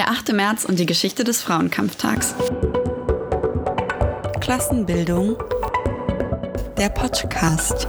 Der 0.00 0.08
8. 0.08 0.32
März 0.32 0.64
und 0.64 0.78
die 0.78 0.86
Geschichte 0.86 1.24
des 1.24 1.42
Frauenkampftags. 1.42 2.34
Klassenbildung. 4.40 5.36
Der 6.78 6.88
Podcast. 6.88 7.86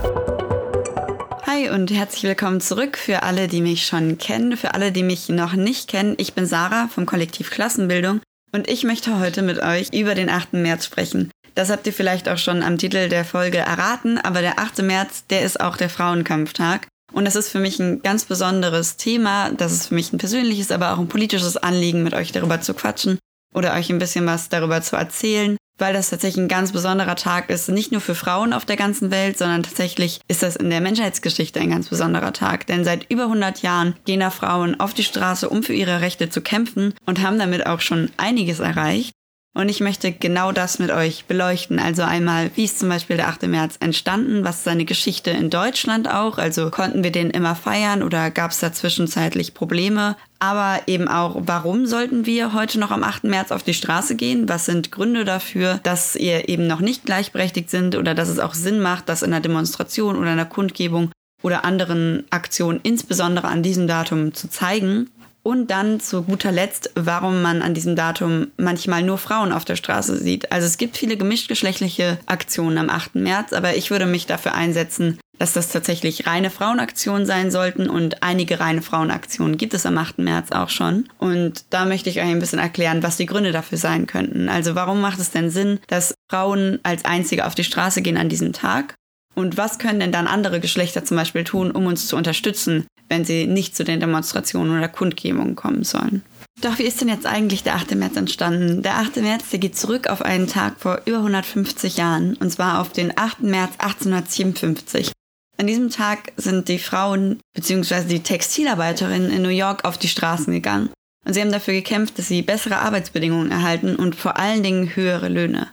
Hi 1.47 1.69
und 1.69 1.89
herzlich 1.89 2.23
willkommen 2.23 2.59
zurück 2.59 2.97
für 2.97 3.23
alle, 3.23 3.47
die 3.47 3.61
mich 3.61 3.85
schon 3.85 4.17
kennen, 4.17 4.57
für 4.57 4.73
alle, 4.73 4.91
die 4.91 5.03
mich 5.03 5.29
noch 5.29 5.53
nicht 5.53 5.87
kennen. 5.87 6.15
Ich 6.17 6.33
bin 6.33 6.45
Sarah 6.45 6.89
vom 6.89 7.05
Kollektiv 7.05 7.49
Klassenbildung 7.49 8.19
und 8.51 8.69
ich 8.69 8.83
möchte 8.83 9.17
heute 9.17 9.41
mit 9.41 9.59
euch 9.59 9.87
über 9.93 10.13
den 10.13 10.29
8. 10.29 10.51
März 10.51 10.87
sprechen. 10.87 11.31
Das 11.55 11.69
habt 11.69 11.87
ihr 11.87 11.93
vielleicht 11.93 12.27
auch 12.27 12.37
schon 12.37 12.61
am 12.61 12.77
Titel 12.77 13.07
der 13.07 13.23
Folge 13.23 13.59
erraten, 13.59 14.17
aber 14.17 14.41
der 14.41 14.59
8. 14.59 14.81
März, 14.81 15.27
der 15.29 15.43
ist 15.43 15.61
auch 15.61 15.77
der 15.77 15.89
Frauenkampftag. 15.89 16.87
Und 17.13 17.25
das 17.25 17.35
ist 17.35 17.49
für 17.49 17.59
mich 17.59 17.79
ein 17.79 18.01
ganz 18.01 18.25
besonderes 18.25 18.97
Thema. 18.97 19.51
Das 19.51 19.71
ist 19.71 19.87
für 19.87 19.95
mich 19.95 20.13
ein 20.13 20.17
persönliches, 20.17 20.71
aber 20.71 20.93
auch 20.93 20.99
ein 20.99 21.07
politisches 21.07 21.57
Anliegen, 21.57 22.03
mit 22.03 22.13
euch 22.13 22.31
darüber 22.31 22.61
zu 22.61 22.73
quatschen 22.73 23.19
oder 23.53 23.73
euch 23.73 23.89
ein 23.89 23.99
bisschen 23.99 24.25
was 24.25 24.49
darüber 24.49 24.81
zu 24.81 24.95
erzählen, 24.95 25.57
weil 25.77 25.93
das 25.93 26.09
tatsächlich 26.09 26.43
ein 26.43 26.47
ganz 26.47 26.71
besonderer 26.71 27.15
Tag 27.15 27.49
ist, 27.49 27.69
nicht 27.69 27.91
nur 27.91 28.01
für 28.01 28.15
Frauen 28.15 28.53
auf 28.53 28.65
der 28.65 28.77
ganzen 28.77 29.11
Welt, 29.11 29.37
sondern 29.37 29.63
tatsächlich 29.63 30.21
ist 30.27 30.43
das 30.43 30.55
in 30.55 30.69
der 30.69 30.79
Menschheitsgeschichte 30.79 31.59
ein 31.59 31.69
ganz 31.69 31.89
besonderer 31.89 32.33
Tag. 32.33 32.67
Denn 32.67 32.85
seit 32.85 33.11
über 33.11 33.23
100 33.23 33.61
Jahren 33.61 33.95
gehen 34.05 34.21
da 34.21 34.29
Frauen 34.29 34.79
auf 34.79 34.93
die 34.93 35.03
Straße, 35.03 35.49
um 35.49 35.63
für 35.63 35.73
ihre 35.73 36.01
Rechte 36.01 36.29
zu 36.29 36.41
kämpfen 36.41 36.93
und 37.05 37.21
haben 37.21 37.39
damit 37.39 37.65
auch 37.65 37.81
schon 37.81 38.09
einiges 38.17 38.59
erreicht. 38.59 39.11
Und 39.53 39.67
ich 39.67 39.81
möchte 39.81 40.13
genau 40.13 40.53
das 40.53 40.79
mit 40.79 40.91
euch 40.91 41.25
beleuchten. 41.25 41.77
Also 41.77 42.03
einmal, 42.03 42.51
wie 42.55 42.63
ist 42.63 42.79
zum 42.79 42.87
Beispiel 42.87 43.17
der 43.17 43.27
8. 43.27 43.47
März 43.47 43.75
entstanden? 43.81 44.45
Was 44.45 44.57
ist 44.57 44.63
seine 44.63 44.85
Geschichte 44.85 45.29
in 45.31 45.49
Deutschland 45.49 46.09
auch? 46.09 46.37
Also 46.37 46.69
konnten 46.69 47.03
wir 47.03 47.11
den 47.11 47.29
immer 47.29 47.55
feiern 47.55 48.01
oder 48.01 48.31
gab 48.31 48.51
es 48.51 48.59
da 48.59 48.71
zwischenzeitlich 48.71 49.53
Probleme? 49.53 50.15
Aber 50.39 50.79
eben 50.87 51.09
auch, 51.09 51.35
warum 51.39 51.85
sollten 51.85 52.25
wir 52.25 52.53
heute 52.53 52.79
noch 52.79 52.91
am 52.91 53.03
8. 53.03 53.25
März 53.25 53.51
auf 53.51 53.61
die 53.61 53.73
Straße 53.73 54.15
gehen? 54.15 54.47
Was 54.47 54.65
sind 54.65 54.89
Gründe 54.89 55.25
dafür, 55.25 55.81
dass 55.83 56.15
ihr 56.15 56.47
eben 56.47 56.65
noch 56.65 56.79
nicht 56.79 57.05
gleichberechtigt 57.05 57.69
sind 57.69 57.97
oder 57.97 58.15
dass 58.15 58.29
es 58.29 58.39
auch 58.39 58.53
Sinn 58.53 58.79
macht, 58.79 59.09
das 59.09 59.21
in 59.21 59.33
einer 59.33 59.41
Demonstration 59.41 60.15
oder 60.15 60.29
einer 60.29 60.45
Kundgebung 60.45 61.11
oder 61.43 61.65
anderen 61.65 62.23
Aktionen 62.29 62.79
insbesondere 62.83 63.49
an 63.49 63.63
diesem 63.63 63.85
Datum 63.85 64.33
zu 64.33 64.49
zeigen? 64.49 65.09
Und 65.43 65.71
dann 65.71 65.99
zu 65.99 66.23
guter 66.23 66.51
Letzt, 66.51 66.91
warum 66.95 67.41
man 67.41 67.61
an 67.61 67.73
diesem 67.73 67.95
Datum 67.95 68.47
manchmal 68.57 69.01
nur 69.01 69.17
Frauen 69.17 69.51
auf 69.51 69.65
der 69.65 69.75
Straße 69.75 70.17
sieht. 70.17 70.51
Also 70.51 70.67
es 70.67 70.77
gibt 70.77 70.97
viele 70.97 71.17
gemischtgeschlechtliche 71.17 72.19
Aktionen 72.27 72.77
am 72.77 72.89
8. 72.89 73.15
März, 73.15 73.53
aber 73.53 73.75
ich 73.75 73.89
würde 73.89 74.05
mich 74.05 74.27
dafür 74.27 74.53
einsetzen, 74.53 75.17
dass 75.39 75.53
das 75.53 75.69
tatsächlich 75.69 76.27
reine 76.27 76.51
Frauenaktionen 76.51 77.25
sein 77.25 77.49
sollten 77.49 77.89
und 77.89 78.21
einige 78.21 78.59
reine 78.59 78.83
Frauenaktionen 78.83 79.57
gibt 79.57 79.73
es 79.73 79.87
am 79.87 79.97
8. 79.97 80.19
März 80.19 80.51
auch 80.51 80.69
schon. 80.69 81.09
Und 81.17 81.65
da 81.71 81.85
möchte 81.85 82.11
ich 82.11 82.19
euch 82.19 82.27
ein 82.27 82.37
bisschen 82.37 82.59
erklären, 82.59 83.01
was 83.01 83.17
die 83.17 83.25
Gründe 83.25 83.51
dafür 83.51 83.79
sein 83.79 84.05
könnten. 84.05 84.49
Also 84.49 84.75
warum 84.75 85.01
macht 85.01 85.19
es 85.19 85.31
denn 85.31 85.49
Sinn, 85.49 85.79
dass 85.87 86.13
Frauen 86.29 86.77
als 86.83 87.05
einzige 87.05 87.47
auf 87.47 87.55
die 87.55 87.63
Straße 87.63 88.03
gehen 88.03 88.17
an 88.17 88.29
diesem 88.29 88.53
Tag? 88.53 88.93
Und 89.35 89.57
was 89.57 89.79
können 89.79 89.99
denn 89.99 90.11
dann 90.11 90.27
andere 90.27 90.59
Geschlechter 90.59 91.05
zum 91.05 91.17
Beispiel 91.17 91.43
tun, 91.43 91.71
um 91.71 91.85
uns 91.85 92.07
zu 92.07 92.15
unterstützen, 92.17 92.85
wenn 93.11 93.25
sie 93.25 93.45
nicht 93.45 93.75
zu 93.75 93.83
den 93.83 93.99
Demonstrationen 93.99 94.77
oder 94.77 94.87
Kundgebungen 94.87 95.55
kommen 95.55 95.83
sollen. 95.83 96.23
Doch 96.61 96.79
wie 96.79 96.83
ist 96.83 97.01
denn 97.01 97.09
jetzt 97.09 97.25
eigentlich 97.25 97.63
der 97.63 97.75
8. 97.75 97.95
März 97.95 98.15
entstanden? 98.15 98.83
Der 98.83 98.97
8. 98.97 99.17
März, 99.17 99.49
der 99.49 99.59
geht 99.59 99.77
zurück 99.77 100.07
auf 100.07 100.21
einen 100.21 100.47
Tag 100.47 100.79
vor 100.79 101.01
über 101.05 101.17
150 101.17 101.97
Jahren, 101.97 102.35
und 102.35 102.51
zwar 102.51 102.79
auf 102.79 102.91
den 102.91 103.17
8. 103.17 103.41
März 103.41 103.73
1857. 103.79 105.11
An 105.57 105.67
diesem 105.67 105.89
Tag 105.89 106.31
sind 106.37 106.69
die 106.69 106.79
Frauen 106.79 107.39
bzw. 107.53 108.05
die 108.05 108.23
Textilarbeiterinnen 108.23 109.31
in 109.31 109.41
New 109.41 109.49
York 109.49 109.85
auf 109.85 109.97
die 109.97 110.07
Straßen 110.07 110.53
gegangen. 110.53 110.89
Und 111.25 111.33
sie 111.33 111.41
haben 111.41 111.51
dafür 111.51 111.73
gekämpft, 111.73 112.17
dass 112.17 112.27
sie 112.27 112.41
bessere 112.41 112.77
Arbeitsbedingungen 112.77 113.51
erhalten 113.51 113.95
und 113.95 114.15
vor 114.15 114.37
allen 114.37 114.63
Dingen 114.63 114.95
höhere 114.95 115.29
Löhne. 115.29 115.67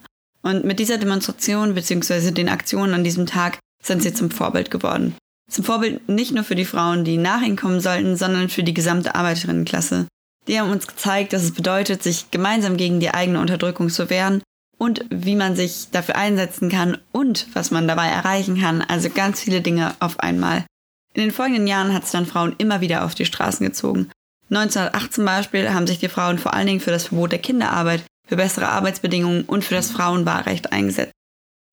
Und 0.48 0.64
mit 0.64 0.78
dieser 0.78 0.96
Demonstration 0.96 1.74
bzw. 1.74 2.30
den 2.30 2.48
Aktionen 2.48 2.94
an 2.94 3.04
diesem 3.04 3.26
Tag 3.26 3.58
sind 3.84 4.02
sie 4.02 4.14
zum 4.14 4.30
Vorbild 4.30 4.70
geworden. 4.70 5.14
Zum 5.50 5.62
Vorbild 5.62 6.08
nicht 6.08 6.32
nur 6.32 6.42
für 6.42 6.54
die 6.54 6.64
Frauen, 6.64 7.04
die 7.04 7.18
nach 7.18 7.42
ihnen 7.42 7.56
kommen 7.56 7.80
sollten, 7.80 8.16
sondern 8.16 8.48
für 8.48 8.62
die 8.62 8.72
gesamte 8.72 9.14
Arbeiterinnenklasse. 9.14 10.06
Die 10.46 10.58
haben 10.58 10.70
uns 10.70 10.86
gezeigt, 10.86 11.34
dass 11.34 11.42
es 11.42 11.52
bedeutet, 11.52 12.02
sich 12.02 12.30
gemeinsam 12.30 12.78
gegen 12.78 12.98
die 12.98 13.12
eigene 13.12 13.40
Unterdrückung 13.40 13.90
zu 13.90 14.08
wehren 14.08 14.40
und 14.78 15.04
wie 15.10 15.36
man 15.36 15.54
sich 15.54 15.88
dafür 15.92 16.16
einsetzen 16.16 16.70
kann 16.70 16.96
und 17.12 17.46
was 17.52 17.70
man 17.70 17.86
dabei 17.86 18.06
erreichen 18.06 18.58
kann. 18.58 18.80
Also 18.80 19.10
ganz 19.10 19.42
viele 19.42 19.60
Dinge 19.60 19.96
auf 20.00 20.18
einmal. 20.20 20.64
In 21.12 21.20
den 21.20 21.30
folgenden 21.30 21.66
Jahren 21.66 21.92
hat 21.92 22.04
es 22.04 22.12
dann 22.12 22.24
Frauen 22.24 22.54
immer 22.56 22.80
wieder 22.80 23.04
auf 23.04 23.14
die 23.14 23.26
Straßen 23.26 23.66
gezogen. 23.66 24.10
1908 24.48 25.12
zum 25.12 25.26
Beispiel 25.26 25.74
haben 25.74 25.86
sich 25.86 25.98
die 25.98 26.08
Frauen 26.08 26.38
vor 26.38 26.54
allen 26.54 26.68
Dingen 26.68 26.80
für 26.80 26.90
das 26.90 27.08
Verbot 27.08 27.32
der 27.32 27.38
Kinderarbeit, 27.38 28.02
für 28.28 28.36
bessere 28.36 28.68
Arbeitsbedingungen 28.68 29.42
und 29.42 29.64
für 29.64 29.74
das 29.74 29.90
Frauenwahlrecht 29.90 30.72
eingesetzt. 30.72 31.12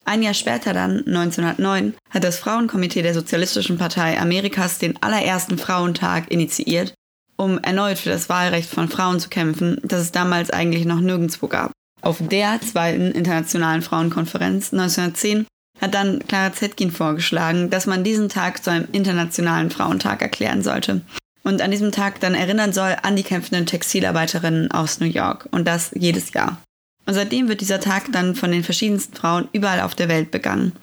Ein 0.05 0.21
Jahr 0.21 0.35
später 0.35 0.73
dann, 0.73 0.99
1909, 0.99 1.95
hat 2.11 2.23
das 2.23 2.37
Frauenkomitee 2.37 3.01
der 3.01 3.13
Sozialistischen 3.13 3.77
Partei 3.77 4.19
Amerikas 4.19 4.77
den 4.77 5.01
allerersten 5.01 5.57
Frauentag 5.57 6.31
initiiert, 6.31 6.93
um 7.37 7.57
erneut 7.57 7.97
für 7.97 8.09
das 8.09 8.29
Wahlrecht 8.29 8.69
von 8.69 8.87
Frauen 8.87 9.19
zu 9.19 9.29
kämpfen, 9.29 9.81
das 9.83 10.01
es 10.01 10.11
damals 10.11 10.51
eigentlich 10.51 10.85
noch 10.85 10.99
nirgendwo 10.99 11.47
gab. 11.47 11.71
Auf 12.01 12.19
der 12.21 12.61
zweiten 12.61 13.11
Internationalen 13.11 13.81
Frauenkonferenz 13.81 14.71
1910 14.71 15.47
hat 15.81 15.95
dann 15.95 16.19
Clara 16.27 16.53
Zetkin 16.53 16.91
vorgeschlagen, 16.91 17.71
dass 17.71 17.87
man 17.87 18.03
diesen 18.03 18.29
Tag 18.29 18.63
zu 18.63 18.69
einem 18.69 18.87
Internationalen 18.91 19.71
Frauentag 19.71 20.21
erklären 20.21 20.61
sollte 20.61 21.01
und 21.45 21.61
an 21.61 21.71
diesem 21.71 21.91
Tag 21.91 22.19
dann 22.19 22.33
erinnern 22.33 22.73
soll 22.73 22.97
an 23.03 23.15
die 23.15 23.23
kämpfenden 23.23 23.65
Textilarbeiterinnen 23.65 24.71
aus 24.71 24.99
New 24.99 25.05
York 25.05 25.47
und 25.51 25.65
das 25.65 25.91
jedes 25.95 26.33
Jahr. 26.33 26.61
Und 27.05 27.13
seitdem 27.13 27.47
wird 27.47 27.61
dieser 27.61 27.79
Tag 27.79 28.11
dann 28.11 28.35
von 28.35 28.51
den 28.51 28.63
verschiedensten 28.63 29.15
Frauen 29.15 29.47
überall 29.53 29.81
auf 29.81 29.93
der 29.93 30.09
Welt 30.09 30.31
begangen. 30.31 30.73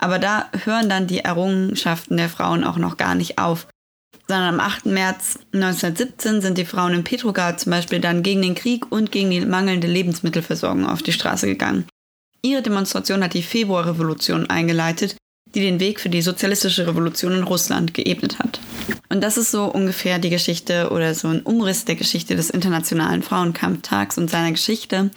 Aber 0.00 0.18
da 0.18 0.50
hören 0.64 0.88
dann 0.88 1.06
die 1.06 1.20
Errungenschaften 1.20 2.16
der 2.16 2.28
Frauen 2.28 2.64
auch 2.64 2.76
noch 2.76 2.96
gar 2.96 3.14
nicht 3.14 3.38
auf. 3.38 3.68
Sondern 4.26 4.54
am 4.54 4.60
8. 4.60 4.86
März 4.86 5.38
1917 5.54 6.40
sind 6.42 6.58
die 6.58 6.66
Frauen 6.66 6.94
in 6.94 7.04
Petrograd 7.04 7.60
zum 7.60 7.70
Beispiel 7.70 8.00
dann 8.00 8.22
gegen 8.22 8.42
den 8.42 8.54
Krieg 8.54 8.90
und 8.90 9.12
gegen 9.12 9.30
die 9.30 9.40
mangelnde 9.40 9.86
Lebensmittelversorgung 9.86 10.86
auf 10.86 11.02
die 11.02 11.12
Straße 11.12 11.46
gegangen. 11.46 11.86
Ihre 12.42 12.62
Demonstration 12.62 13.22
hat 13.22 13.34
die 13.34 13.42
Februarrevolution 13.42 14.50
eingeleitet, 14.50 15.16
die 15.54 15.60
den 15.60 15.80
Weg 15.80 16.00
für 16.00 16.08
die 16.08 16.22
sozialistische 16.22 16.86
Revolution 16.86 17.32
in 17.32 17.42
Russland 17.42 17.94
geebnet 17.94 18.38
hat. 18.38 18.60
Und 19.08 19.22
das 19.22 19.36
ist 19.36 19.50
so 19.50 19.64
ungefähr 19.64 20.18
die 20.18 20.30
Geschichte 20.30 20.90
oder 20.90 21.14
so 21.14 21.28
ein 21.28 21.42
Umriss 21.42 21.84
der 21.84 21.96
Geschichte 21.96 22.36
des 22.36 22.50
Internationalen 22.50 23.22
Frauenkampftags 23.22 24.18
und 24.18 24.30
seiner 24.30 24.52
Geschichte. 24.52 25.10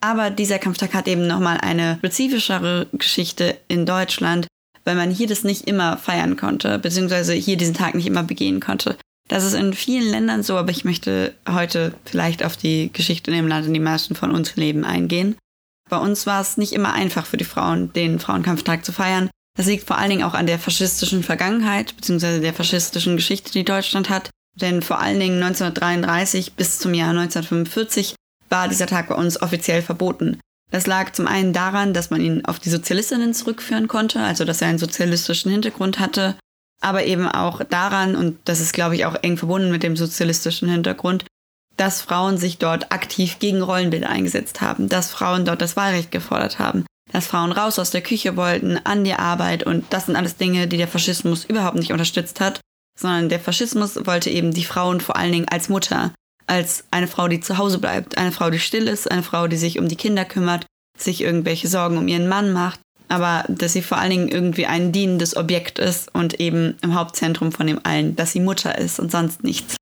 Aber 0.00 0.30
dieser 0.30 0.58
Kampftag 0.58 0.94
hat 0.94 1.08
eben 1.08 1.26
nochmal 1.26 1.58
eine 1.58 1.96
spezifischere 1.98 2.86
Geschichte 2.92 3.56
in 3.68 3.86
Deutschland, 3.86 4.46
weil 4.84 4.94
man 4.94 5.10
hier 5.10 5.26
das 5.26 5.44
nicht 5.44 5.66
immer 5.66 5.96
feiern 5.96 6.36
konnte, 6.36 6.78
beziehungsweise 6.78 7.32
hier 7.32 7.56
diesen 7.56 7.74
Tag 7.74 7.94
nicht 7.94 8.06
immer 8.06 8.22
begehen 8.22 8.60
konnte. 8.60 8.96
Das 9.28 9.44
ist 9.44 9.54
in 9.54 9.72
vielen 9.72 10.08
Ländern 10.08 10.42
so, 10.42 10.56
aber 10.56 10.70
ich 10.70 10.84
möchte 10.84 11.34
heute 11.48 11.94
vielleicht 12.04 12.44
auf 12.44 12.56
die 12.56 12.92
Geschichte 12.92 13.30
in 13.30 13.36
dem 13.36 13.48
Land, 13.48 13.66
in 13.66 13.72
dem 13.72 13.80
die 13.80 13.84
meisten 13.84 14.14
von 14.14 14.30
uns 14.30 14.54
leben, 14.56 14.84
eingehen. 14.84 15.36
Bei 15.88 15.98
uns 15.98 16.26
war 16.26 16.40
es 16.40 16.56
nicht 16.56 16.72
immer 16.72 16.92
einfach 16.92 17.26
für 17.26 17.36
die 17.36 17.44
Frauen, 17.44 17.92
den 17.92 18.18
Frauenkampftag 18.18 18.84
zu 18.84 18.92
feiern. 18.92 19.30
Das 19.56 19.66
liegt 19.66 19.86
vor 19.86 19.98
allen 19.98 20.10
Dingen 20.10 20.22
auch 20.22 20.34
an 20.34 20.46
der 20.46 20.58
faschistischen 20.58 21.22
Vergangenheit, 21.22 21.96
beziehungsweise 21.96 22.40
der 22.40 22.54
faschistischen 22.54 23.16
Geschichte, 23.16 23.50
die 23.52 23.64
Deutschland 23.64 24.10
hat. 24.10 24.30
Denn 24.54 24.82
vor 24.82 25.00
allen 25.00 25.20
Dingen 25.20 25.42
1933 25.42 26.54
bis 26.54 26.78
zum 26.78 26.94
Jahr 26.94 27.10
1945 27.10 28.14
war 28.48 28.68
dieser 28.68 28.86
Tag 28.86 29.08
bei 29.08 29.14
uns 29.14 29.40
offiziell 29.40 29.82
verboten. 29.82 30.38
Das 30.70 30.86
lag 30.86 31.12
zum 31.12 31.26
einen 31.26 31.52
daran, 31.52 31.94
dass 31.94 32.10
man 32.10 32.20
ihn 32.20 32.44
auf 32.44 32.58
die 32.58 32.70
Sozialistinnen 32.70 33.34
zurückführen 33.34 33.88
konnte, 33.88 34.20
also 34.20 34.44
dass 34.44 34.62
er 34.62 34.68
einen 34.68 34.78
sozialistischen 34.78 35.50
Hintergrund 35.50 35.98
hatte, 36.00 36.36
aber 36.80 37.04
eben 37.04 37.28
auch 37.28 37.62
daran, 37.64 38.16
und 38.16 38.38
das 38.44 38.60
ist, 38.60 38.72
glaube 38.72 38.96
ich, 38.96 39.06
auch 39.06 39.16
eng 39.22 39.36
verbunden 39.36 39.70
mit 39.70 39.82
dem 39.82 39.96
sozialistischen 39.96 40.68
Hintergrund, 40.68 41.24
dass 41.76 42.00
Frauen 42.00 42.38
sich 42.38 42.58
dort 42.58 42.92
aktiv 42.92 43.38
gegen 43.38 43.62
Rollenbilder 43.62 44.08
eingesetzt 44.08 44.60
haben, 44.60 44.88
dass 44.88 45.10
Frauen 45.10 45.44
dort 45.44 45.62
das 45.62 45.76
Wahlrecht 45.76 46.10
gefordert 46.10 46.58
haben, 46.58 46.84
dass 47.12 47.26
Frauen 47.26 47.52
raus 47.52 47.78
aus 47.78 47.90
der 47.90 48.02
Küche 48.02 48.36
wollten, 48.36 48.78
an 48.84 49.04
die 49.04 49.14
Arbeit 49.14 49.62
und 49.62 49.84
das 49.90 50.06
sind 50.06 50.16
alles 50.16 50.36
Dinge, 50.36 50.66
die 50.66 50.76
der 50.76 50.88
Faschismus 50.88 51.44
überhaupt 51.44 51.76
nicht 51.76 51.92
unterstützt 51.92 52.40
hat, 52.40 52.60
sondern 52.98 53.28
der 53.28 53.40
Faschismus 53.40 54.06
wollte 54.06 54.30
eben 54.30 54.52
die 54.52 54.64
Frauen 54.64 55.00
vor 55.00 55.16
allen 55.16 55.32
Dingen 55.32 55.48
als 55.48 55.68
Mutter, 55.68 56.12
als 56.46 56.84
eine 56.90 57.06
Frau, 57.06 57.28
die 57.28 57.40
zu 57.40 57.58
Hause 57.58 57.78
bleibt, 57.78 58.18
eine 58.18 58.32
Frau, 58.32 58.50
die 58.50 58.58
still 58.58 58.88
ist, 58.88 59.10
eine 59.10 59.22
Frau, 59.22 59.46
die 59.46 59.56
sich 59.56 59.78
um 59.78 59.88
die 59.88 59.96
Kinder 59.96 60.24
kümmert, 60.24 60.66
sich 60.98 61.20
irgendwelche 61.20 61.68
Sorgen 61.68 61.98
um 61.98 62.08
ihren 62.08 62.28
Mann 62.28 62.52
macht, 62.52 62.80
aber 63.08 63.44
dass 63.48 63.72
sie 63.72 63.82
vor 63.82 63.98
allen 63.98 64.10
Dingen 64.10 64.28
irgendwie 64.28 64.66
ein 64.66 64.92
dienendes 64.92 65.36
Objekt 65.36 65.78
ist 65.78 66.12
und 66.14 66.40
eben 66.40 66.76
im 66.82 66.94
Hauptzentrum 66.94 67.52
von 67.52 67.66
dem 67.66 67.80
allen, 67.84 68.16
dass 68.16 68.32
sie 68.32 68.40
Mutter 68.40 68.78
ist 68.78 68.98
und 68.98 69.12
sonst 69.12 69.44
nichts. 69.44 69.76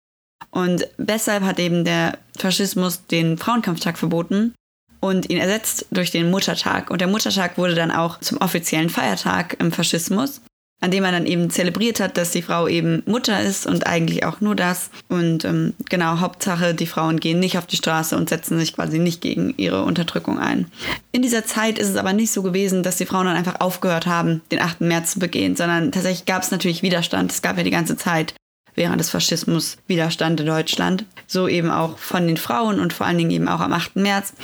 Und 0.50 0.86
deshalb 0.98 1.42
hat 1.42 1.58
eben 1.58 1.84
der 1.84 2.18
Faschismus 2.36 3.06
den 3.06 3.38
Frauenkampftag 3.38 3.98
verboten 3.98 4.54
und 5.04 5.28
ihn 5.28 5.36
ersetzt 5.36 5.84
durch 5.90 6.10
den 6.10 6.30
Muttertag. 6.30 6.90
Und 6.90 7.02
der 7.02 7.08
Muttertag 7.08 7.58
wurde 7.58 7.74
dann 7.74 7.90
auch 7.90 8.20
zum 8.20 8.38
offiziellen 8.38 8.88
Feiertag 8.88 9.56
im 9.60 9.70
Faschismus. 9.70 10.40
an 10.80 10.90
dem 10.90 11.02
man 11.02 11.12
dann 11.12 11.24
eben 11.24 11.48
zelebriert 11.48 11.98
hat, 11.98 12.18
dass 12.18 12.32
die 12.32 12.42
Frau 12.42 12.68
eben 12.68 13.02
Mutter 13.06 13.40
ist 13.40 13.64
und 13.64 13.86
eigentlich 13.86 14.26
auch 14.26 14.42
nur 14.42 14.54
das. 14.54 14.90
Und 15.08 15.44
ähm, 15.46 15.72
genau, 15.88 16.20
Hauptsache, 16.20 16.74
die 16.74 16.86
Frauen 16.86 17.20
gehen 17.20 17.38
nicht 17.38 17.56
auf 17.56 17.66
die 17.66 17.76
Straße 17.76 18.14
und 18.14 18.28
setzen 18.28 18.58
sich 18.58 18.74
quasi 18.74 18.98
nicht 18.98 19.22
gegen 19.22 19.54
ihre 19.56 19.84
Unterdrückung 19.84 20.38
ein. 20.38 20.66
In 21.10 21.22
dieser 21.22 21.46
Zeit 21.46 21.78
ist 21.78 21.88
es 21.88 21.96
aber 21.96 22.12
nicht 22.12 22.32
so 22.32 22.42
gewesen, 22.42 22.82
dass 22.82 22.96
die 22.96 23.06
Frauen 23.06 23.24
dann 23.26 23.36
einfach 23.36 23.60
aufgehört 23.60 24.06
haben, 24.06 24.42
den 24.52 24.60
8. 24.60 24.82
März 24.82 25.12
zu 25.12 25.20
begehen, 25.20 25.56
sondern 25.56 25.90
tatsächlich 25.90 26.26
gab 26.26 26.42
es 26.42 26.50
natürlich 26.50 26.82
Widerstand. 26.82 27.32
Es 27.32 27.40
gab 27.40 27.56
ja 27.56 27.62
die 27.62 27.70
ganze 27.70 27.96
Zeit 27.96 28.34
während 28.74 29.00
des 29.00 29.10
Faschismus 29.10 29.78
Widerstand 29.86 30.40
in 30.40 30.46
Deutschland. 30.46 31.06
So 31.26 31.48
eben 31.48 31.70
auch 31.70 31.96
von 31.96 32.26
den 32.26 32.36
Frauen 32.36 32.78
und 32.78 32.92
vor 32.92 33.06
allen 33.06 33.18
Dingen 33.18 33.30
eben 33.30 33.48
auch 33.48 33.60
am 33.60 33.72
8. 33.72 33.96
März. 33.96 34.34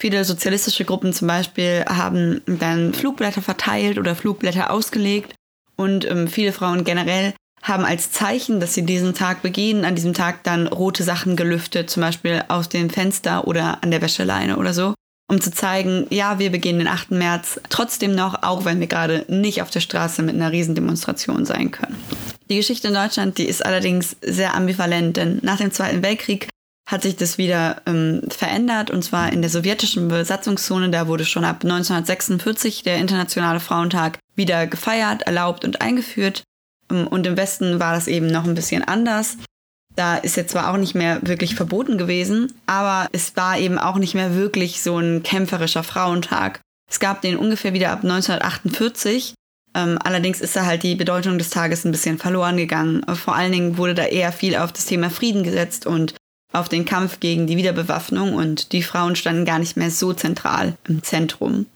Viele 0.00 0.24
sozialistische 0.24 0.86
Gruppen 0.86 1.12
zum 1.12 1.28
Beispiel 1.28 1.84
haben 1.86 2.40
dann 2.46 2.94
Flugblätter 2.94 3.42
verteilt 3.42 3.98
oder 3.98 4.16
Flugblätter 4.16 4.70
ausgelegt 4.70 5.34
und 5.76 6.10
ähm, 6.10 6.26
viele 6.26 6.52
Frauen 6.52 6.84
generell 6.84 7.34
haben 7.62 7.84
als 7.84 8.10
Zeichen, 8.10 8.60
dass 8.60 8.72
sie 8.72 8.86
diesen 8.86 9.12
Tag 9.12 9.42
begehen, 9.42 9.84
an 9.84 9.94
diesem 9.94 10.14
Tag 10.14 10.42
dann 10.44 10.66
rote 10.68 11.02
Sachen 11.02 11.36
gelüftet, 11.36 11.90
zum 11.90 12.00
Beispiel 12.00 12.42
aus 12.48 12.70
dem 12.70 12.88
Fenster 12.88 13.46
oder 13.46 13.82
an 13.82 13.90
der 13.90 14.00
Wäscheleine 14.00 14.56
oder 14.56 14.72
so, 14.72 14.94
um 15.28 15.42
zu 15.42 15.52
zeigen, 15.52 16.06
ja, 16.08 16.38
wir 16.38 16.50
begehen 16.50 16.78
den 16.78 16.88
8. 16.88 17.10
März 17.10 17.60
trotzdem 17.68 18.14
noch, 18.14 18.42
auch 18.42 18.64
wenn 18.64 18.80
wir 18.80 18.86
gerade 18.86 19.26
nicht 19.28 19.60
auf 19.60 19.68
der 19.68 19.80
Straße 19.80 20.22
mit 20.22 20.34
einer 20.34 20.50
Riesendemonstration 20.50 21.44
sein 21.44 21.70
können. 21.72 21.96
Die 22.48 22.56
Geschichte 22.56 22.88
in 22.88 22.94
Deutschland, 22.94 23.36
die 23.36 23.44
ist 23.44 23.64
allerdings 23.64 24.16
sehr 24.22 24.54
ambivalent, 24.54 25.18
denn 25.18 25.40
nach 25.42 25.58
dem 25.58 25.72
Zweiten 25.72 26.02
Weltkrieg 26.02 26.48
hat 26.90 27.02
sich 27.02 27.16
das 27.16 27.38
wieder 27.38 27.82
ähm, 27.86 28.22
verändert 28.28 28.90
und 28.90 29.02
zwar 29.02 29.32
in 29.32 29.42
der 29.42 29.50
sowjetischen 29.50 30.08
Besatzungszone. 30.08 30.90
Da 30.90 31.06
wurde 31.06 31.24
schon 31.24 31.44
ab 31.44 31.62
1946 31.62 32.82
der 32.82 32.96
Internationale 32.96 33.60
Frauentag 33.60 34.18
wieder 34.34 34.66
gefeiert, 34.66 35.22
erlaubt 35.22 35.64
und 35.64 35.80
eingeführt. 35.80 36.42
Ähm, 36.90 37.06
und 37.06 37.26
im 37.26 37.36
Westen 37.36 37.78
war 37.78 37.94
das 37.94 38.08
eben 38.08 38.26
noch 38.26 38.44
ein 38.44 38.56
bisschen 38.56 38.82
anders. 38.82 39.36
Da 39.94 40.16
ist 40.16 40.36
jetzt 40.36 40.52
zwar 40.52 40.72
auch 40.72 40.76
nicht 40.76 40.94
mehr 40.94 41.20
wirklich 41.22 41.54
verboten 41.54 41.98
gewesen, 41.98 42.52
aber 42.66 43.08
es 43.12 43.36
war 43.36 43.58
eben 43.58 43.78
auch 43.78 43.96
nicht 43.96 44.14
mehr 44.14 44.34
wirklich 44.34 44.82
so 44.82 44.98
ein 44.98 45.22
kämpferischer 45.22 45.82
Frauentag. 45.82 46.60
Es 46.90 46.98
gab 46.98 47.22
den 47.22 47.36
ungefähr 47.36 47.72
wieder 47.72 47.90
ab 47.90 48.02
1948. 48.02 49.34
Ähm, 49.76 49.98
allerdings 50.02 50.40
ist 50.40 50.56
da 50.56 50.64
halt 50.64 50.82
die 50.82 50.96
Bedeutung 50.96 51.38
des 51.38 51.50
Tages 51.50 51.84
ein 51.84 51.92
bisschen 51.92 52.18
verloren 52.18 52.56
gegangen. 52.56 53.04
Vor 53.14 53.36
allen 53.36 53.52
Dingen 53.52 53.76
wurde 53.76 53.94
da 53.94 54.04
eher 54.04 54.32
viel 54.32 54.56
auf 54.56 54.72
das 54.72 54.86
Thema 54.86 55.10
Frieden 55.10 55.44
gesetzt 55.44 55.86
und 55.86 56.14
auf 56.52 56.68
den 56.68 56.84
Kampf 56.84 57.20
gegen 57.20 57.46
die 57.46 57.56
Wiederbewaffnung 57.56 58.34
und 58.34 58.72
die 58.72 58.82
Frauen 58.82 59.16
standen 59.16 59.44
gar 59.44 59.58
nicht 59.58 59.76
mehr 59.76 59.90
so 59.90 60.12
zentral 60.12 60.76
im 60.88 61.02
Zentrum. 61.02 61.66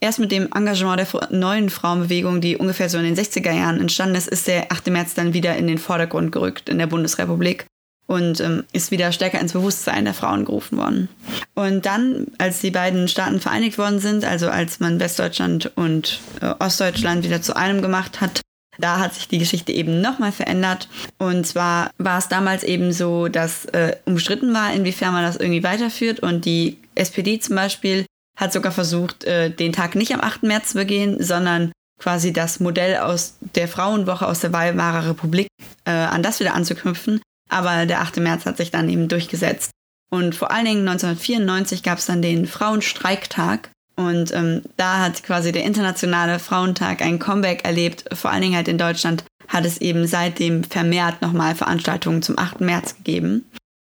Erst 0.00 0.20
mit 0.20 0.30
dem 0.30 0.48
Engagement 0.54 1.00
der 1.00 1.28
neuen 1.30 1.70
Frauenbewegung, 1.70 2.40
die 2.40 2.56
ungefähr 2.56 2.88
so 2.88 2.98
in 2.98 3.04
den 3.04 3.16
60er 3.16 3.52
Jahren 3.52 3.80
entstanden 3.80 4.14
ist, 4.14 4.28
ist 4.28 4.46
der 4.46 4.70
8. 4.70 4.88
März 4.88 5.14
dann 5.14 5.34
wieder 5.34 5.56
in 5.56 5.66
den 5.66 5.78
Vordergrund 5.78 6.30
gerückt 6.30 6.68
in 6.68 6.78
der 6.78 6.86
Bundesrepublik 6.86 7.66
und 8.06 8.40
ähm, 8.40 8.64
ist 8.72 8.90
wieder 8.90 9.10
stärker 9.12 9.40
ins 9.40 9.52
Bewusstsein 9.52 10.04
der 10.04 10.14
Frauen 10.14 10.44
gerufen 10.44 10.78
worden. 10.78 11.08
Und 11.54 11.84
dann, 11.84 12.28
als 12.38 12.60
die 12.60 12.70
beiden 12.70 13.08
Staaten 13.08 13.40
vereinigt 13.40 13.76
worden 13.76 13.98
sind, 13.98 14.24
also 14.24 14.48
als 14.48 14.80
man 14.80 15.00
Westdeutschland 15.00 15.72
und 15.74 16.20
äh, 16.40 16.54
Ostdeutschland 16.58 17.24
wieder 17.24 17.42
zu 17.42 17.56
einem 17.56 17.82
gemacht 17.82 18.20
hat, 18.20 18.40
da 18.78 18.98
hat 18.98 19.14
sich 19.14 19.28
die 19.28 19.38
Geschichte 19.38 19.72
eben 19.72 20.00
nochmal 20.00 20.32
verändert. 20.32 20.88
Und 21.18 21.46
zwar 21.46 21.90
war 21.98 22.18
es 22.18 22.28
damals 22.28 22.62
eben 22.62 22.92
so, 22.92 23.28
dass 23.28 23.64
äh, 23.66 23.96
umstritten 24.04 24.54
war, 24.54 24.72
inwiefern 24.72 25.12
man 25.12 25.24
das 25.24 25.36
irgendwie 25.36 25.62
weiterführt. 25.62 26.20
Und 26.20 26.44
die 26.44 26.78
SPD 26.94 27.38
zum 27.40 27.56
Beispiel 27.56 28.06
hat 28.36 28.52
sogar 28.52 28.72
versucht, 28.72 29.24
äh, 29.24 29.50
den 29.50 29.72
Tag 29.72 29.94
nicht 29.94 30.14
am 30.14 30.20
8. 30.20 30.44
März 30.44 30.70
zu 30.70 30.74
begehen, 30.78 31.22
sondern 31.22 31.72
quasi 31.98 32.32
das 32.32 32.60
Modell 32.60 32.98
aus 32.98 33.34
der 33.40 33.68
Frauenwoche 33.68 34.26
aus 34.26 34.40
der 34.40 34.52
Weimarer 34.52 35.08
Republik 35.08 35.48
äh, 35.84 35.90
an 35.90 36.22
das 36.22 36.40
wieder 36.40 36.54
anzuknüpfen. 36.54 37.20
Aber 37.50 37.86
der 37.86 38.00
8. 38.00 38.18
März 38.18 38.46
hat 38.46 38.56
sich 38.56 38.70
dann 38.70 38.88
eben 38.88 39.08
durchgesetzt. 39.08 39.70
Und 40.10 40.34
vor 40.34 40.50
allen 40.50 40.64
Dingen 40.64 40.88
1994 40.88 41.82
gab 41.82 41.98
es 41.98 42.06
dann 42.06 42.22
den 42.22 42.46
Frauenstreiktag. 42.46 43.70
Und 43.98 44.32
ähm, 44.32 44.62
da 44.76 45.00
hat 45.00 45.24
quasi 45.24 45.50
der 45.50 45.64
Internationale 45.64 46.38
Frauentag 46.38 47.02
ein 47.02 47.18
Comeback 47.18 47.64
erlebt. 47.64 48.04
Vor 48.16 48.30
allen 48.30 48.42
Dingen 48.42 48.54
halt 48.54 48.68
in 48.68 48.78
Deutschland 48.78 49.24
hat 49.48 49.64
es 49.64 49.78
eben 49.78 50.06
seitdem 50.06 50.62
vermehrt 50.62 51.20
nochmal 51.20 51.56
Veranstaltungen 51.56 52.22
zum 52.22 52.38
8. 52.38 52.60
März 52.60 52.94
gegeben. 52.98 53.44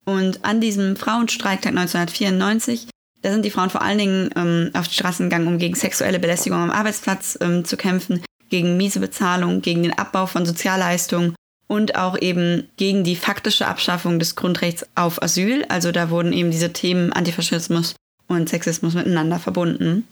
Und 0.03 0.43
an 0.43 0.59
diesem 0.59 0.97
Frauenstreiktag 0.97 1.69
1994, 1.69 2.89
da 3.21 3.31
sind 3.31 3.45
die 3.45 3.49
Frauen 3.49 3.69
vor 3.69 3.81
allen 3.81 3.97
Dingen 3.97 4.29
ähm, 4.35 4.71
auf 4.73 4.89
die 4.89 4.95
Straßen 4.95 5.29
gegangen, 5.29 5.47
um 5.47 5.57
gegen 5.57 5.75
sexuelle 5.75 6.19
Belästigung 6.19 6.59
am 6.59 6.71
Arbeitsplatz 6.71 7.37
ähm, 7.39 7.63
zu 7.63 7.77
kämpfen, 7.77 8.21
gegen 8.49 8.75
miese 8.75 8.99
Bezahlung, 8.99 9.61
gegen 9.61 9.83
den 9.83 9.97
Abbau 9.97 10.25
von 10.25 10.45
Sozialleistungen 10.45 11.33
und 11.67 11.95
auch 11.95 12.19
eben 12.19 12.67
gegen 12.75 13.05
die 13.05 13.15
faktische 13.15 13.67
Abschaffung 13.67 14.19
des 14.19 14.35
Grundrechts 14.35 14.85
auf 14.95 15.23
Asyl. 15.23 15.63
Also 15.69 15.93
da 15.93 16.09
wurden 16.09 16.33
eben 16.33 16.51
diese 16.51 16.73
Themen 16.73 17.13
Antifaschismus 17.13 17.95
und 18.27 18.49
Sexismus 18.49 18.93
miteinander 18.93 19.39
verbunden. 19.39 20.07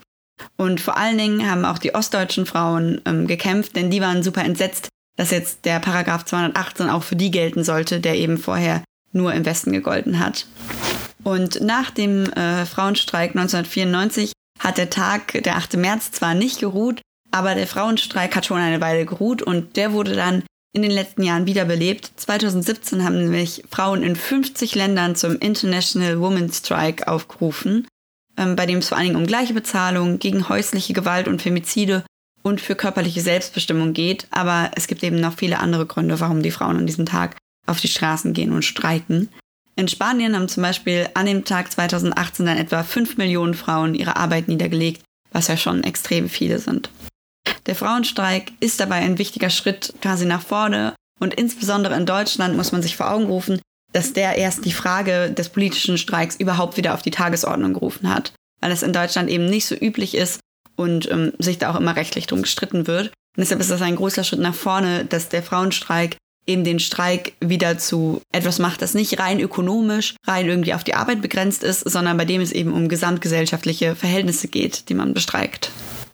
Und 0.57 0.81
vor 0.81 0.97
allen 0.97 1.17
Dingen 1.17 1.49
haben 1.49 1.65
auch 1.65 1.77
die 1.77 1.93
ostdeutschen 1.93 2.45
Frauen 2.45 3.01
ähm, 3.05 3.27
gekämpft, 3.27 3.75
denn 3.75 3.91
die 3.91 4.01
waren 4.01 4.23
super 4.23 4.43
entsetzt, 4.43 4.89
dass 5.17 5.31
jetzt 5.31 5.65
der 5.65 5.79
Paragraph 5.79 6.25
218 6.25 6.89
auch 6.89 7.03
für 7.03 7.15
die 7.15 7.31
gelten 7.31 7.63
sollte, 7.63 7.99
der 7.99 8.15
eben 8.15 8.37
vorher 8.37 8.83
nur 9.11 9.33
im 9.33 9.45
Westen 9.45 9.71
gegolten 9.71 10.19
hat. 10.19 10.47
Und 11.23 11.61
nach 11.61 11.91
dem 11.91 12.25
äh, 12.31 12.65
Frauenstreik 12.65 13.31
1994 13.31 14.33
hat 14.59 14.77
der 14.77 14.89
Tag, 14.89 15.43
der 15.43 15.57
8. 15.57 15.77
März, 15.77 16.11
zwar 16.11 16.33
nicht 16.33 16.59
geruht, 16.59 17.01
aber 17.31 17.55
der 17.55 17.67
Frauenstreik 17.67 18.35
hat 18.35 18.45
schon 18.45 18.57
eine 18.57 18.81
Weile 18.81 19.05
geruht 19.05 19.41
und 19.41 19.75
der 19.75 19.93
wurde 19.93 20.15
dann 20.15 20.43
in 20.73 20.81
den 20.81 20.91
letzten 20.91 21.23
Jahren 21.23 21.45
wiederbelebt. 21.45 22.11
2017 22.15 23.03
haben 23.03 23.17
nämlich 23.17 23.63
Frauen 23.69 24.03
in 24.03 24.15
50 24.15 24.75
Ländern 24.75 25.15
zum 25.15 25.37
International 25.37 26.19
Women's 26.19 26.59
Strike 26.59 27.07
aufgerufen 27.07 27.87
bei 28.35 28.65
dem 28.65 28.79
es 28.79 28.89
vor 28.89 28.97
allen 28.97 29.07
Dingen 29.07 29.19
um 29.19 29.27
gleiche 29.27 29.53
Bezahlung, 29.53 30.19
gegen 30.19 30.49
häusliche 30.49 30.93
Gewalt 30.93 31.27
und 31.27 31.41
Femizide 31.41 32.03
und 32.43 32.61
für 32.61 32.75
körperliche 32.75 33.21
Selbstbestimmung 33.21 33.93
geht. 33.93 34.27
Aber 34.31 34.71
es 34.75 34.87
gibt 34.87 35.03
eben 35.03 35.19
noch 35.19 35.37
viele 35.37 35.59
andere 35.59 35.85
Gründe, 35.85 36.19
warum 36.19 36.41
die 36.41 36.51
Frauen 36.51 36.77
an 36.77 36.87
diesem 36.87 37.05
Tag 37.05 37.37
auf 37.67 37.79
die 37.79 37.87
Straßen 37.87 38.33
gehen 38.33 38.51
und 38.51 38.65
streiken. 38.65 39.29
In 39.75 39.87
Spanien 39.87 40.35
haben 40.35 40.49
zum 40.49 40.63
Beispiel 40.63 41.09
an 41.13 41.25
dem 41.25 41.45
Tag 41.45 41.71
2018 41.71 42.45
dann 42.45 42.57
etwa 42.57 42.83
5 42.83 43.17
Millionen 43.17 43.53
Frauen 43.53 43.95
ihre 43.95 44.17
Arbeit 44.17 44.47
niedergelegt, 44.47 45.01
was 45.31 45.47
ja 45.47 45.57
schon 45.57 45.83
extrem 45.83 46.29
viele 46.29 46.59
sind. 46.59 46.89
Der 47.65 47.75
Frauenstreik 47.75 48.51
ist 48.59 48.79
dabei 48.79 48.97
ein 48.97 49.17
wichtiger 49.17 49.49
Schritt 49.49 49.93
quasi 50.01 50.25
nach 50.25 50.41
vorne 50.41 50.93
und 51.19 51.33
insbesondere 51.33 51.95
in 51.95 52.05
Deutschland 52.05 52.57
muss 52.57 52.71
man 52.71 52.81
sich 52.81 52.97
vor 52.97 53.11
Augen 53.11 53.25
rufen, 53.25 53.61
dass 53.93 54.13
der 54.13 54.37
erst 54.37 54.65
die 54.65 54.71
Frage 54.71 55.31
des 55.31 55.49
politischen 55.49 55.97
Streiks 55.97 56.35
überhaupt 56.35 56.77
wieder 56.77 56.93
auf 56.93 57.01
die 57.01 57.11
Tagesordnung 57.11 57.73
gerufen 57.73 58.13
hat, 58.13 58.33
weil 58.61 58.71
es 58.71 58.83
in 58.83 58.93
Deutschland 58.93 59.29
eben 59.29 59.45
nicht 59.45 59.65
so 59.65 59.75
üblich 59.75 60.15
ist 60.15 60.39
und 60.75 61.09
ähm, 61.11 61.33
sich 61.39 61.57
da 61.57 61.71
auch 61.71 61.79
immer 61.79 61.95
rechtlich 61.95 62.27
drum 62.27 62.41
gestritten 62.41 62.87
wird. 62.87 63.07
Und 63.07 63.37
deshalb 63.37 63.61
ist 63.61 63.71
das 63.71 63.81
ein 63.81 63.95
großer 63.95 64.23
Schritt 64.23 64.39
nach 64.39 64.55
vorne, 64.55 65.05
dass 65.05 65.29
der 65.29 65.43
Frauenstreik 65.43 66.17
eben 66.47 66.63
den 66.63 66.79
Streik 66.79 67.33
wieder 67.39 67.77
zu 67.77 68.21
etwas 68.31 68.59
macht, 68.59 68.81
das 68.81 68.93
nicht 68.93 69.19
rein 69.19 69.39
ökonomisch, 69.39 70.15
rein 70.25 70.47
irgendwie 70.47 70.73
auf 70.73 70.83
die 70.83 70.95
Arbeit 70.95 71.21
begrenzt 71.21 71.63
ist, 71.63 71.81
sondern 71.81 72.17
bei 72.17 72.25
dem 72.25 72.41
es 72.41 72.51
eben 72.51 72.73
um 72.73 72.89
gesamtgesellschaftliche 72.89 73.95
Verhältnisse 73.95 74.47
geht, 74.47 74.89
die 74.89 74.95
man 74.95 75.13
bestreikt. 75.13 75.71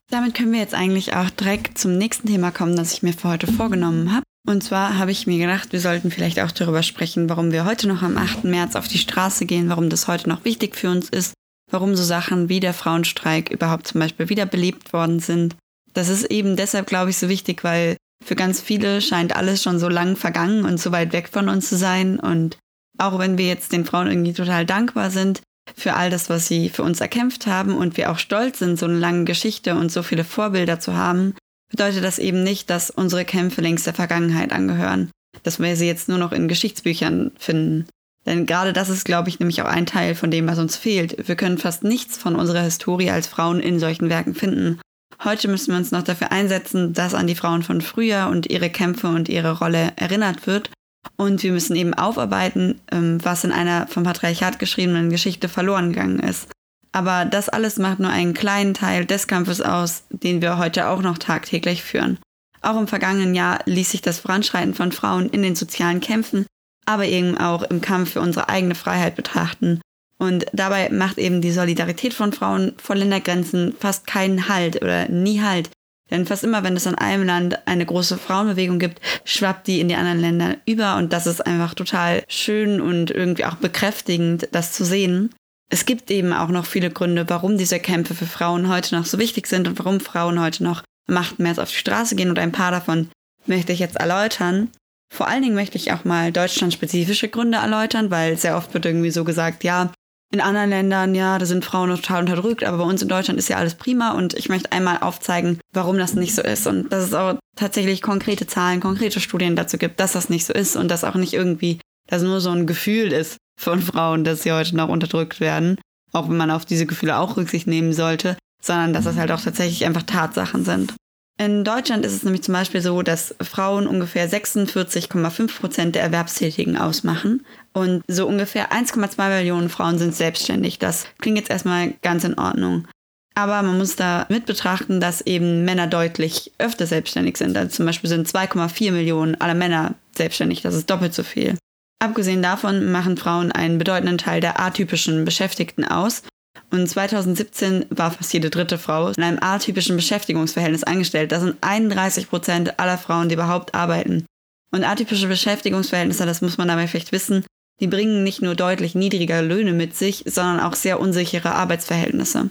Damit 0.10 0.36
können 0.36 0.54
wir 0.54 0.60
jetzt 0.60 0.74
eigentlich 0.74 1.16
auch 1.16 1.30
direkt 1.30 1.78
zum 1.78 1.98
nächsten 1.98 2.28
Thema 2.28 2.52
kommen, 2.52 2.75
das 2.75 2.94
ich 2.94 3.04
mir 3.04 3.13
für 3.13 3.30
heute 3.30 3.48
vorgenommen 3.48 4.13
habe. 4.13 4.24
Und 4.48 4.63
zwar 4.63 4.98
habe 4.98 5.12
ich 5.12 5.27
mir 5.27 5.38
gedacht, 5.38 5.74
wir 5.74 5.82
sollten 5.82 6.10
vielleicht 6.10 6.39
auch 6.39 6.51
darüber 6.51 6.82
sprechen, 6.82 7.27
warum 7.30 7.51
wir 7.51 7.66
heute 7.66 7.86
noch 7.86 8.01
am 8.01 8.18
8. 8.18 8.46
März 8.46 8.77
auf 8.77 8.88
die 8.88 8.98
Straße 8.98 9.46
gehen, 9.46 9.68
warum 9.68 9.89
das 9.89 10.08
heute 10.08 10.30
noch 10.30 10.46
wichtig 10.46 10.77
für 10.77 10.89
uns 10.89 11.10
ist, 11.10 11.34
warum 11.70 11.98
so 11.98 12.04
Sachen 12.04 12.48
wie 12.48 12.62
der 12.62 12.74
Frauenstreik 12.74 13.51
überhaupt 13.51 13.89
zum 13.89 14.00
Beispiel 14.00 14.30
wiederbelebt 14.30 14.94
worden 14.94 15.20
sind. 15.20 15.58
Das 15.94 16.08
ist 16.08 16.32
eben 16.32 16.56
deshalb, 16.56 16.88
glaube 16.88 17.10
ich, 17.10 17.18
so 17.18 17.27
wichtig, 17.27 17.66
weil 17.66 17.98
für 18.24 18.36
ganz 18.36 18.62
viele 18.62 19.01
scheint 19.01 19.36
alles 19.36 19.62
schon 19.62 19.80
so 19.80 19.89
lang 19.89 20.16
vergangen 20.16 20.63
und 20.63 20.80
so 20.80 20.94
weit 20.94 21.12
weg 21.12 21.27
von 21.30 21.50
uns 21.50 21.68
zu 21.68 21.75
sein. 21.75 22.18
Und 22.18 22.58
auch 22.98 23.20
wenn 23.20 23.38
wir 23.38 23.48
jetzt 23.48 23.74
den 23.74 23.84
Frauen 23.84 24.08
irgendwie 24.08 24.34
total 24.34 24.66
dankbar 24.66 25.12
sind 25.12 25.42
für 25.75 25.96
all 25.96 26.10
das, 26.10 26.30
was 26.30 26.48
sie 26.48 26.70
für 26.70 26.84
uns 26.84 27.01
erkämpft 27.01 27.48
haben 27.48 27.75
und 27.75 27.98
wir 27.98 28.10
auch 28.12 28.18
stolz 28.18 28.60
sind, 28.60 28.80
so 28.80 28.86
eine 28.86 28.98
lange 28.98 29.25
Geschichte 29.25 29.75
und 29.75 29.92
so 29.92 30.04
viele 30.04 30.24
Vorbilder 30.24 30.80
zu 30.80 30.96
haben, 30.96 31.36
bedeutet 31.70 32.04
das 32.04 32.20
eben 32.20 32.44
nicht, 32.44 32.70
dass 32.70 32.90
unsere 32.90 33.26
Kämpfe 33.26 33.62
längst 33.62 33.86
der 33.86 33.94
Vergangenheit 33.94 34.52
angehören, 34.52 35.12
dass 35.44 35.60
wir 35.60 35.76
sie 35.76 35.88
jetzt 35.88 36.10
nur 36.10 36.18
noch 36.18 36.32
in 36.32 36.48
Geschichtsbüchern 36.48 37.32
finden. 37.38 37.88
Denn 38.26 38.46
gerade 38.46 38.74
das 38.74 38.90
ist, 38.90 39.06
glaube 39.06 39.30
ich, 39.30 39.40
nämlich 39.40 39.62
auch 39.62 39.68
ein 39.68 39.86
Teil 39.86 40.14
von 40.14 40.30
dem, 40.30 40.48
was 40.48 40.60
uns 40.60 40.76
fehlt. 40.76 41.28
Wir 41.28 41.36
können 41.36 41.58
fast 41.58 41.84
nichts 41.84 42.18
von 42.18 42.36
unserer 42.36 42.62
Historie 42.62 43.10
als 43.10 43.28
Frauen 43.28 43.62
in 43.62 43.80
solchen 43.80 44.10
Werken 44.10 44.36
finden. 44.36 44.82
Heute 45.24 45.48
müssen 45.48 45.72
wir 45.72 45.78
uns 45.78 45.92
noch 45.92 46.04
dafür 46.04 46.32
einsetzen, 46.32 46.94
dass 46.94 47.14
an 47.14 47.26
die 47.26 47.36
Frauen 47.36 47.64
von 47.64 47.82
früher 47.82 48.28
und 48.30 48.50
ihre 48.50 48.70
Kämpfe 48.70 49.08
und 49.08 49.30
ihre 49.30 49.58
Rolle 49.58 49.94
erinnert 49.96 50.46
wird. 50.46 50.70
Und 51.16 51.42
wir 51.42 51.54
müssen 51.54 51.76
eben 51.76 51.94
aufarbeiten, 51.94 52.82
ähm, 52.92 53.24
was 53.24 53.44
in 53.44 53.52
einer 53.52 53.88
vom 53.88 54.04
Patriarchat 54.04 54.60
geschriebenen 54.60 55.10
Geschichte 55.10 55.48
verloren 55.48 55.94
gegangen 55.94 56.20
ist. 56.20 56.50
Aber 56.98 57.25
das 57.25 57.48
alles 57.48 57.77
macht 57.77 58.00
nur 58.00 58.10
einen 58.10 58.34
kleinen 58.34 58.74
Teil 58.74 59.06
des 59.06 59.27
Kampfes 59.27 59.62
aus, 59.62 60.06
den 60.10 60.42
wir 60.42 60.58
heute 60.58 60.88
auch 60.88 61.04
noch 61.04 61.20
tagtäglich 61.20 61.84
führen. 61.84 62.18
Auch 62.63 62.75
im 62.75 62.88
vergangenen 62.88 63.36
Jahr 63.36 63.60
ließ 63.66 63.92
sich 63.92 64.01
das 64.01 64.18
Voranschreiten 64.18 64.74
von 64.74 64.92
Frauen 64.92 65.30
in 65.30 65.44
den 65.44 65.56
sozialen 65.56 66.00
Kämpfen, 66.00 66.48
aber 66.88 67.06
eben 67.06 67.38
auch 67.38 67.62
im 67.62 67.82
Kampf 67.82 68.13
für 68.13 68.20
unsere 68.20 68.50
eigene 68.50 68.74
Freiheit 68.74 69.16
betrachten. 69.16 69.80
Und 70.18 70.48
dabei 70.54 70.89
macht 70.89 71.20
eben 71.20 71.39
die 71.39 71.51
Solidarität 71.51 72.16
von 72.16 72.34
Frauen 72.34 72.74
vor 72.77 72.96
Ländergrenzen 72.96 73.75
fast 73.80 74.08
keinen 74.08 74.50
Halt 74.50 74.82
oder 74.82 75.08
nie 75.08 75.42
Halt. 75.42 75.70
Denn 76.10 76.25
fast 76.25 76.44
immer, 76.44 76.63
wenn 76.63 76.75
es 76.75 76.88
in 76.88 76.96
einem 76.96 77.27
Land 77.27 77.68
eine 77.68 77.86
große 77.86 78.18
Frauenbewegung 78.18 78.80
gibt, 78.80 79.01
schwappt 79.24 79.68
die 79.68 79.82
in 79.82 79.88
die 79.88 79.96
anderen 79.96 80.20
Länder 80.20 80.56
über 80.66 80.98
und 80.98 81.13
das 81.13 81.27
ist 81.27 81.46
einfach 81.46 81.75
total 81.75 82.24
schön 82.27 82.82
und 82.82 83.12
irgendwie 83.12 83.46
auch 83.46 83.58
bekräftigend, 83.58 84.50
das 84.51 84.74
zu 84.74 84.84
sehen. 84.84 85.30
Es 85.70 85.86
gibt 85.86 86.10
eben 86.12 86.34
auch 86.34 86.50
noch 86.50 86.66
viele 86.66 86.90
Gründe, 86.90 87.30
warum 87.30 87.58
diese 87.58 87.80
Kämpfe 87.80 88.16
für 88.16 88.26
Frauen 88.26 88.70
heute 88.70 88.96
noch 88.96 89.06
so 89.06 89.20
wichtig 89.20 89.48
sind 89.48 89.68
und 89.68 89.78
warum 89.80 90.00
Frauen 90.00 90.40
heute 90.40 90.64
noch 90.64 90.84
Macht 91.10 91.40
mehr 91.40 91.58
auf 91.58 91.70
die 91.70 91.78
Straße 91.78 92.16
gehen. 92.16 92.30
Und 92.30 92.40
ein 92.40 92.52
paar 92.52 92.72
davon 92.72 93.10
möchte 93.46 93.72
ich 93.72 93.80
jetzt 93.80 93.96
erläutern. 93.96 94.70
Vor 95.14 95.28
allen 95.28 95.42
Dingen 95.42 95.56
möchte 95.56 95.78
ich 95.78 95.94
auch 95.94 96.04
mal 96.04 96.34
deutschlandspezifische 96.34 97.30
Gründe 97.30 97.60
erläutern, 97.60 98.12
weil 98.12 98.38
sehr 98.38 98.58
oft 98.58 98.74
wird 98.74 98.86
irgendwie 98.86 99.12
so 99.12 99.24
gesagt, 99.24 99.64
ja, 99.64 99.92
in 100.34 100.42
anderen 100.42 100.70
Ländern, 100.70 101.16
ja, 101.16 101.40
da 101.40 101.46
sind 101.46 101.64
Frauen 101.64 101.90
total 101.90 102.20
unterdrückt, 102.20 102.66
aber 102.66 102.80
bei 102.80 102.84
uns 102.84 103.02
in 103.02 103.08
Deutschland 103.08 103.40
ist 103.40 103.48
ja 103.48 103.56
alles 103.56 103.76
prima. 103.76 104.12
Und 104.12 104.34
ich 104.34 104.50
möchte 104.50 104.74
einmal 104.74 104.98
aufzeigen, 105.00 105.60
warum 105.74 105.98
das 105.98 106.14
nicht 106.14 106.36
so 106.36 106.42
ist 106.42 106.68
und 106.68 106.92
dass 106.92 107.06
es 107.06 107.14
auch 107.14 107.36
tatsächlich 107.56 108.02
konkrete 108.02 108.48
Zahlen, 108.48 108.82
konkrete 108.82 109.22
Studien 109.22 109.56
dazu 109.56 109.78
gibt, 109.78 110.02
dass 110.02 110.12
das 110.12 110.30
nicht 110.30 110.46
so 110.46 110.52
ist 110.52 110.76
und 110.76 110.90
dass 110.90 111.06
auch 111.06 111.16
nicht 111.16 111.34
irgendwie, 111.34 111.80
dass 112.08 112.22
nur 112.22 112.42
so 112.42 112.50
ein 112.50 112.68
Gefühl 112.68 113.14
ist 113.14 113.38
von 113.58 113.82
Frauen, 113.82 114.24
dass 114.24 114.44
sie 114.44 114.52
heute 114.52 114.76
noch 114.76 114.90
unterdrückt 114.90 115.40
werden, 115.40 115.78
auch 116.14 116.30
wenn 116.30 116.38
man 116.38 116.52
auf 116.52 116.66
diese 116.66 116.86
Gefühle 116.86 117.18
auch 117.18 117.36
Rücksicht 117.36 117.68
nehmen 117.68 117.94
sollte, 117.94 118.38
sondern 118.62 118.94
dass 118.94 119.06
das 119.06 119.18
halt 119.18 119.32
auch 119.32 119.42
tatsächlich 119.42 119.86
einfach 119.86 120.04
Tatsachen 120.04 120.64
sind. 120.64 120.94
In 121.40 121.64
Deutschland 121.64 122.04
ist 122.04 122.14
es 122.14 122.24
nämlich 122.24 122.42
zum 122.42 122.56
Beispiel 122.56 122.82
so, 122.82 123.04
dass 123.04 123.36
Frauen 123.42 123.86
ungefähr 123.86 124.28
46,5 124.28 125.60
Prozent 125.60 125.96
der 125.96 126.02
Erwerbstätigen 126.02 126.78
ausmachen 126.78 127.46
und 127.74 128.04
so 128.08 128.28
ungefähr 128.28 128.72
1,2 128.72 129.30
Millionen 129.30 129.70
Frauen 129.70 130.00
sind 130.00 130.16
selbstständig. 130.16 130.80
Das 130.80 131.06
klingt 131.20 131.38
jetzt 131.38 131.52
erstmal 131.52 131.94
ganz 132.02 132.24
in 132.24 132.40
Ordnung. 132.40 132.88
Aber 133.36 133.62
man 133.62 133.78
muss 133.78 133.96
da 133.96 134.26
mit 134.30 134.48
betrachten, 134.48 135.00
dass 135.00 135.22
eben 135.22 135.64
Männer 135.64 135.86
deutlich 135.86 136.54
öfter 136.58 136.88
selbstständig 136.88 137.38
sind. 137.38 137.56
Also 137.56 137.76
zum 137.76 137.86
Beispiel 137.86 138.10
sind 138.10 138.28
2,4 138.28 138.92
Millionen 138.92 139.40
aller 139.40 139.54
Männer 139.54 139.94
selbstständig. 140.16 140.64
Das 140.64 140.74
ist 140.74 140.90
doppelt 140.90 141.14
so 141.14 141.22
viel. 141.22 141.56
Abgesehen 142.00 142.44
davon 142.44 142.92
machen 142.92 143.18
Frauen 143.18 143.51
einen 143.51 143.80
bedeutenden 143.80 144.18
Teil 144.18 144.39
der 144.39 144.60
atypischen 144.60 145.25
Beschäftigten 145.25 145.84
aus 145.84 146.24
und 146.70 146.88
2017 146.88 147.86
war 147.89 148.12
fast 148.12 148.34
jede 148.34 148.50
dritte 148.50 148.77
Frau 148.77 149.10
in 149.10 149.24
einem 149.24 149.39
atypischen 149.42 149.96
Beschäftigungsverhältnis 149.96 150.84
angestellt. 150.84 151.32
Das 151.32 151.42
sind 151.42 151.58
31 151.62 152.30
Prozent 152.30 152.80
aller 152.80 152.98
Frauen, 152.98 153.30
die 153.30 153.36
überhaupt 153.36 153.74
arbeiten. 153.74 154.25
Und 154.72 154.84
atypische 154.84 155.27
Beschäftigungsverhältnisse, 155.27 156.25
das 156.25 156.42
muss 156.42 156.58
man 156.58 156.68
dabei 156.68 156.88
vielleicht 156.88 157.12
wissen, 157.12 157.46
die 157.80 157.88
bringen 157.88 158.24
nicht 158.24 158.42
nur 158.42 158.56
deutlich 158.56 158.96
niedrigere 158.96 159.42
Löhne 159.42 159.72
mit 159.72 159.96
sich, 159.96 160.24
sondern 160.25 160.60
auch 160.60 160.74
sehr 160.74 161.00
unsichere 161.00 161.54
Arbeitsverhältnisse. 161.54 162.50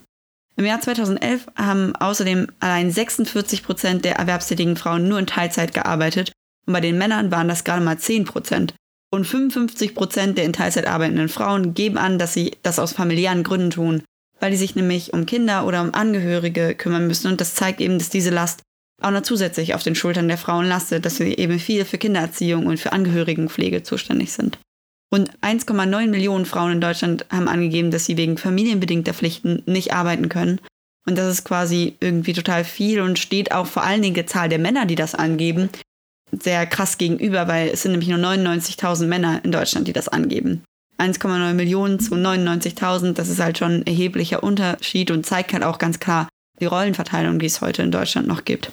Im 0.56 0.64
Jahr 0.64 0.80
2011 0.80 1.46
haben 1.56 1.94
außerdem 1.94 2.46
allein 2.60 2.90
46 2.90 3.62
Prozent 3.62 4.04
der 4.06 4.16
erwerbstätigen 4.16 4.76
Frauen 4.76 5.08
nur 5.08 5.18
in 5.18 5.26
Teilzeit 5.26 5.74
gearbeitet 5.74 6.32
und 6.66 6.72
bei 6.72 6.80
den 6.80 6.96
Männern 6.96 7.30
waren 7.30 7.48
das 7.48 7.64
gerade 7.64 7.84
mal 7.84 7.98
10 7.98 8.24
Prozent. 8.24 8.74
Und 9.10 9.24
55 9.24 9.94
Prozent 9.94 10.36
der 10.36 10.44
in 10.44 10.52
Teilzeit 10.52 10.86
arbeitenden 10.86 11.28
Frauen 11.28 11.74
geben 11.74 11.96
an, 11.96 12.18
dass 12.18 12.34
sie 12.34 12.52
das 12.62 12.78
aus 12.78 12.92
familiären 12.92 13.44
Gründen 13.44 13.70
tun, 13.70 14.02
weil 14.40 14.50
die 14.50 14.56
sich 14.56 14.74
nämlich 14.74 15.12
um 15.12 15.26
Kinder 15.26 15.66
oder 15.66 15.82
um 15.82 15.94
Angehörige 15.94 16.74
kümmern 16.74 17.06
müssen. 17.06 17.28
Und 17.28 17.40
das 17.40 17.54
zeigt 17.54 17.80
eben, 17.80 17.98
dass 17.98 18.10
diese 18.10 18.30
Last 18.30 18.62
auch 19.02 19.10
noch 19.10 19.22
zusätzlich 19.22 19.74
auf 19.74 19.82
den 19.82 19.94
Schultern 19.94 20.28
der 20.28 20.38
Frauen 20.38 20.66
lastet, 20.66 21.04
dass 21.04 21.16
sie 21.16 21.34
eben 21.34 21.58
viel 21.58 21.84
für 21.84 21.98
Kindererziehung 21.98 22.66
und 22.66 22.80
für 22.80 22.92
Angehörigenpflege 22.92 23.82
zuständig 23.82 24.32
sind. 24.32 24.58
Rund 25.12 25.30
1,9 25.40 26.08
Millionen 26.08 26.46
Frauen 26.46 26.72
in 26.72 26.80
Deutschland 26.80 27.26
haben 27.30 27.48
angegeben, 27.48 27.90
dass 27.90 28.06
sie 28.06 28.16
wegen 28.16 28.38
familienbedingter 28.38 29.14
Pflichten 29.14 29.62
nicht 29.66 29.92
arbeiten 29.92 30.28
können. 30.28 30.60
Und 31.06 31.16
das 31.16 31.30
ist 31.30 31.44
quasi 31.44 31.96
irgendwie 32.00 32.32
total 32.32 32.64
viel 32.64 33.00
und 33.00 33.18
steht 33.18 33.52
auch 33.52 33.66
vor 33.66 33.84
allen 33.84 34.02
Dingen 34.02 34.16
der 34.16 34.26
Zahl 34.26 34.48
der 34.48 34.58
Männer, 34.58 34.86
die 34.86 34.96
das 34.96 35.14
angeben, 35.14 35.68
sehr 36.32 36.66
krass 36.66 36.98
gegenüber, 36.98 37.48
weil 37.48 37.68
es 37.68 37.82
sind 37.82 37.92
nämlich 37.92 38.08
nur 38.08 38.18
99.000 38.18 39.06
Männer 39.06 39.40
in 39.44 39.52
Deutschland, 39.52 39.88
die 39.88 39.92
das 39.92 40.08
angeben. 40.08 40.62
1,9 40.98 41.52
Millionen 41.54 42.00
zu 42.00 42.14
99.000, 42.14 43.12
das 43.12 43.28
ist 43.28 43.40
halt 43.40 43.58
schon 43.58 43.80
ein 43.80 43.86
erheblicher 43.86 44.42
Unterschied 44.42 45.10
und 45.10 45.26
zeigt 45.26 45.52
halt 45.52 45.62
auch 45.62 45.78
ganz 45.78 46.00
klar 46.00 46.28
die 46.58 46.66
Rollenverteilung, 46.66 47.38
die 47.38 47.46
es 47.46 47.60
heute 47.60 47.82
in 47.82 47.90
Deutschland 47.90 48.26
noch 48.26 48.44
gibt. 48.44 48.70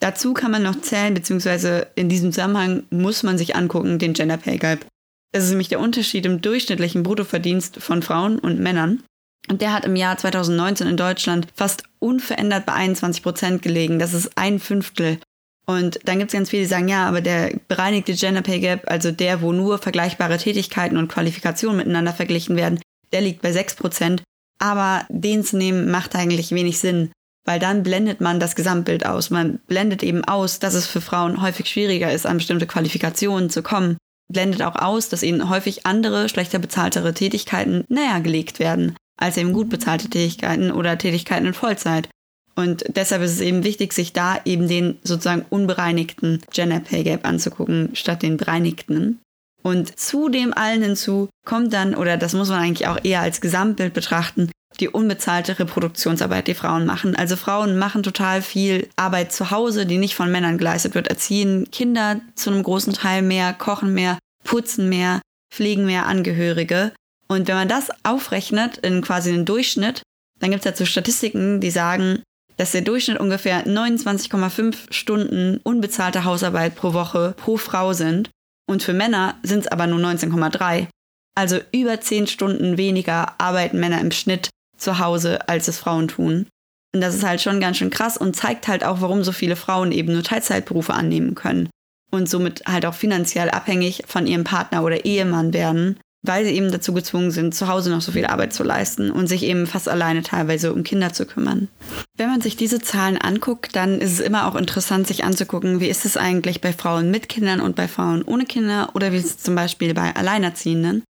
Dazu 0.00 0.34
kann 0.34 0.50
man 0.50 0.62
noch 0.62 0.80
zählen, 0.80 1.14
beziehungsweise 1.14 1.88
in 1.94 2.08
diesem 2.08 2.30
Zusammenhang 2.30 2.84
muss 2.90 3.22
man 3.22 3.38
sich 3.38 3.56
angucken, 3.56 3.98
den 3.98 4.12
Gender 4.12 4.36
Pay 4.36 4.58
Gap. 4.58 4.86
Das 5.32 5.44
ist 5.44 5.50
nämlich 5.50 5.68
der 5.68 5.80
Unterschied 5.80 6.26
im 6.26 6.40
durchschnittlichen 6.40 7.02
Bruttoverdienst 7.02 7.82
von 7.82 8.02
Frauen 8.02 8.38
und 8.38 8.60
Männern. 8.60 9.02
Und 9.48 9.60
der 9.62 9.72
hat 9.72 9.84
im 9.84 9.96
Jahr 9.96 10.16
2019 10.16 10.86
in 10.86 10.96
Deutschland 10.96 11.48
fast 11.54 11.84
unverändert 11.98 12.66
bei 12.66 12.74
21 12.74 13.22
Prozent 13.22 13.62
gelegen. 13.62 13.98
Das 13.98 14.12
ist 14.12 14.36
ein 14.36 14.60
Fünftel 14.60 15.18
und 15.68 15.98
dann 16.04 16.18
gibt 16.18 16.30
es 16.30 16.36
ganz 16.36 16.50
viele, 16.50 16.62
die 16.62 16.68
sagen, 16.68 16.88
ja, 16.88 17.08
aber 17.08 17.20
der 17.20 17.52
bereinigte 17.66 18.14
Gender 18.14 18.42
Pay 18.42 18.60
Gap, 18.60 18.84
also 18.86 19.10
der, 19.10 19.42
wo 19.42 19.52
nur 19.52 19.78
vergleichbare 19.78 20.38
Tätigkeiten 20.38 20.96
und 20.96 21.08
Qualifikationen 21.08 21.78
miteinander 21.78 22.12
verglichen 22.12 22.56
werden, 22.56 22.80
der 23.12 23.20
liegt 23.20 23.42
bei 23.42 23.50
6%. 23.50 24.22
Aber 24.58 25.04
den 25.08 25.44
zu 25.44 25.56
nehmen 25.56 25.90
macht 25.90 26.14
eigentlich 26.14 26.52
wenig 26.52 26.78
Sinn, 26.78 27.10
weil 27.44 27.58
dann 27.58 27.82
blendet 27.82 28.20
man 28.20 28.38
das 28.40 28.54
Gesamtbild 28.54 29.04
aus. 29.04 29.30
Man 29.30 29.58
blendet 29.66 30.02
eben 30.02 30.24
aus, 30.24 30.60
dass 30.60 30.74
es 30.74 30.86
für 30.86 31.00
Frauen 31.00 31.42
häufig 31.42 31.66
schwieriger 31.66 32.12
ist, 32.12 32.26
an 32.26 32.38
bestimmte 32.38 32.66
Qualifikationen 32.66 33.50
zu 33.50 33.62
kommen. 33.62 33.96
Blendet 34.32 34.62
auch 34.62 34.76
aus, 34.76 35.08
dass 35.08 35.22
ihnen 35.22 35.48
häufig 35.50 35.84
andere, 35.84 36.28
schlechter 36.28 36.58
bezahltere 36.58 37.12
Tätigkeiten 37.12 37.84
näher 37.88 38.20
gelegt 38.20 38.60
werden, 38.60 38.96
als 39.16 39.36
eben 39.36 39.52
gut 39.52 39.68
bezahlte 39.68 40.08
Tätigkeiten 40.08 40.70
oder 40.70 40.96
Tätigkeiten 40.96 41.46
in 41.46 41.54
Vollzeit. 41.54 42.08
Und 42.56 42.84
deshalb 42.88 43.22
ist 43.22 43.32
es 43.32 43.40
eben 43.40 43.64
wichtig, 43.64 43.92
sich 43.92 44.12
da 44.12 44.40
eben 44.44 44.66
den 44.66 44.98
sozusagen 45.04 45.44
unbereinigten 45.50 46.40
Gender 46.50 46.80
Pay 46.80 47.04
Gap 47.04 47.26
anzugucken, 47.26 47.90
statt 47.94 48.22
den 48.22 48.38
bereinigten. 48.38 49.20
Und 49.62 49.98
zu 49.98 50.28
dem 50.28 50.54
allen 50.54 50.82
hinzu 50.82 51.28
kommt 51.44 51.72
dann, 51.72 51.94
oder 51.94 52.16
das 52.16 52.32
muss 52.32 52.48
man 52.48 52.60
eigentlich 52.60 52.88
auch 52.88 52.98
eher 53.02 53.20
als 53.20 53.40
Gesamtbild 53.40 53.92
betrachten, 53.92 54.50
die 54.80 54.88
unbezahlte 54.88 55.58
Reproduktionsarbeit, 55.58 56.46
die 56.46 56.54
Frauen 56.54 56.86
machen. 56.86 57.16
Also 57.16 57.36
Frauen 57.36 57.76
machen 57.76 58.02
total 58.02 58.42
viel 58.42 58.88
Arbeit 58.96 59.32
zu 59.32 59.50
Hause, 59.50 59.84
die 59.84 59.98
nicht 59.98 60.14
von 60.14 60.30
Männern 60.30 60.58
geleistet 60.58 60.94
wird, 60.94 61.08
erziehen 61.08 61.68
Kinder 61.70 62.20
zu 62.36 62.50
einem 62.50 62.62
großen 62.62 62.92
Teil 62.92 63.22
mehr, 63.22 63.52
kochen 63.52 63.92
mehr, 63.92 64.18
putzen 64.44 64.88
mehr, 64.88 65.20
pflegen 65.52 65.84
mehr 65.84 66.06
Angehörige. 66.06 66.92
Und 67.28 67.48
wenn 67.48 67.56
man 67.56 67.68
das 67.68 67.88
aufrechnet 68.04 68.78
in 68.78 69.02
quasi 69.02 69.32
einen 69.32 69.44
Durchschnitt, 69.44 70.02
dann 70.38 70.50
gibt 70.50 70.64
es 70.64 70.70
dazu 70.70 70.86
Statistiken, 70.86 71.60
die 71.60 71.70
sagen, 71.70 72.22
dass 72.56 72.72
der 72.72 72.80
Durchschnitt 72.80 73.20
ungefähr 73.20 73.66
29,5 73.66 74.92
Stunden 74.92 75.60
unbezahlte 75.62 76.24
Hausarbeit 76.24 76.74
pro 76.74 76.92
Woche 76.92 77.34
pro 77.36 77.56
Frau 77.56 77.92
sind. 77.92 78.30
Und 78.68 78.82
für 78.82 78.94
Männer 78.94 79.36
sind 79.42 79.60
es 79.60 79.68
aber 79.68 79.86
nur 79.86 80.00
19,3. 80.00 80.88
Also 81.34 81.60
über 81.72 82.00
10 82.00 82.26
Stunden 82.26 82.76
weniger 82.78 83.38
arbeiten 83.38 83.78
Männer 83.78 84.00
im 84.00 84.10
Schnitt 84.10 84.48
zu 84.76 84.98
Hause, 84.98 85.48
als 85.48 85.68
es 85.68 85.78
Frauen 85.78 86.08
tun. 86.08 86.46
Und 86.94 87.00
das 87.02 87.14
ist 87.14 87.24
halt 87.24 87.42
schon 87.42 87.60
ganz 87.60 87.76
schön 87.76 87.90
krass 87.90 88.16
und 88.16 88.36
zeigt 88.36 88.68
halt 88.68 88.84
auch, 88.84 89.00
warum 89.02 89.22
so 89.22 89.32
viele 89.32 89.56
Frauen 89.56 89.92
eben 89.92 90.12
nur 90.12 90.22
Teilzeitberufe 90.22 90.94
annehmen 90.94 91.34
können 91.34 91.68
und 92.10 92.28
somit 92.28 92.62
halt 92.66 92.86
auch 92.86 92.94
finanziell 92.94 93.50
abhängig 93.50 94.04
von 94.06 94.26
ihrem 94.26 94.44
Partner 94.44 94.82
oder 94.82 95.04
Ehemann 95.04 95.52
werden, 95.52 95.98
weil 96.26 96.44
sie 96.44 96.52
eben 96.52 96.70
dazu 96.70 96.92
gezwungen 96.92 97.30
sind, 97.30 97.54
zu 97.54 97.68
Hause 97.68 97.90
noch 97.90 98.00
so 98.00 98.12
viel 98.12 98.26
Arbeit 98.26 98.52
zu 98.52 98.62
leisten 98.62 99.10
und 99.10 99.26
sich 99.26 99.42
eben 99.42 99.66
fast 99.66 99.88
alleine 99.88 100.22
teilweise 100.22 100.72
um 100.72 100.82
Kinder 100.82 101.12
zu 101.12 101.26
kümmern. 101.26 101.68
Wenn 102.16 102.28
man 102.28 102.40
sich 102.40 102.56
diese 102.56 102.80
Zahlen 102.80 103.18
anguckt, 103.18 103.76
dann 103.76 104.00
ist 104.00 104.12
es 104.12 104.20
immer 104.20 104.46
auch 104.46 104.56
interessant, 104.56 105.06
sich 105.06 105.24
anzugucken, 105.24 105.80
wie 105.80 105.88
ist 105.88 106.04
es 106.04 106.16
eigentlich 106.16 106.60
bei 106.60 106.72
Frauen 106.72 107.10
mit 107.10 107.28
Kindern 107.28 107.60
und 107.60 107.76
bei 107.76 107.88
Frauen 107.88 108.22
ohne 108.22 108.44
Kinder 108.44 108.90
oder 108.94 109.12
wie 109.12 109.18
ist 109.18 109.26
es 109.26 109.38
zum 109.38 109.54
Beispiel 109.54 109.94
bei 109.94 110.14
Alleinerziehenden. 110.14 111.02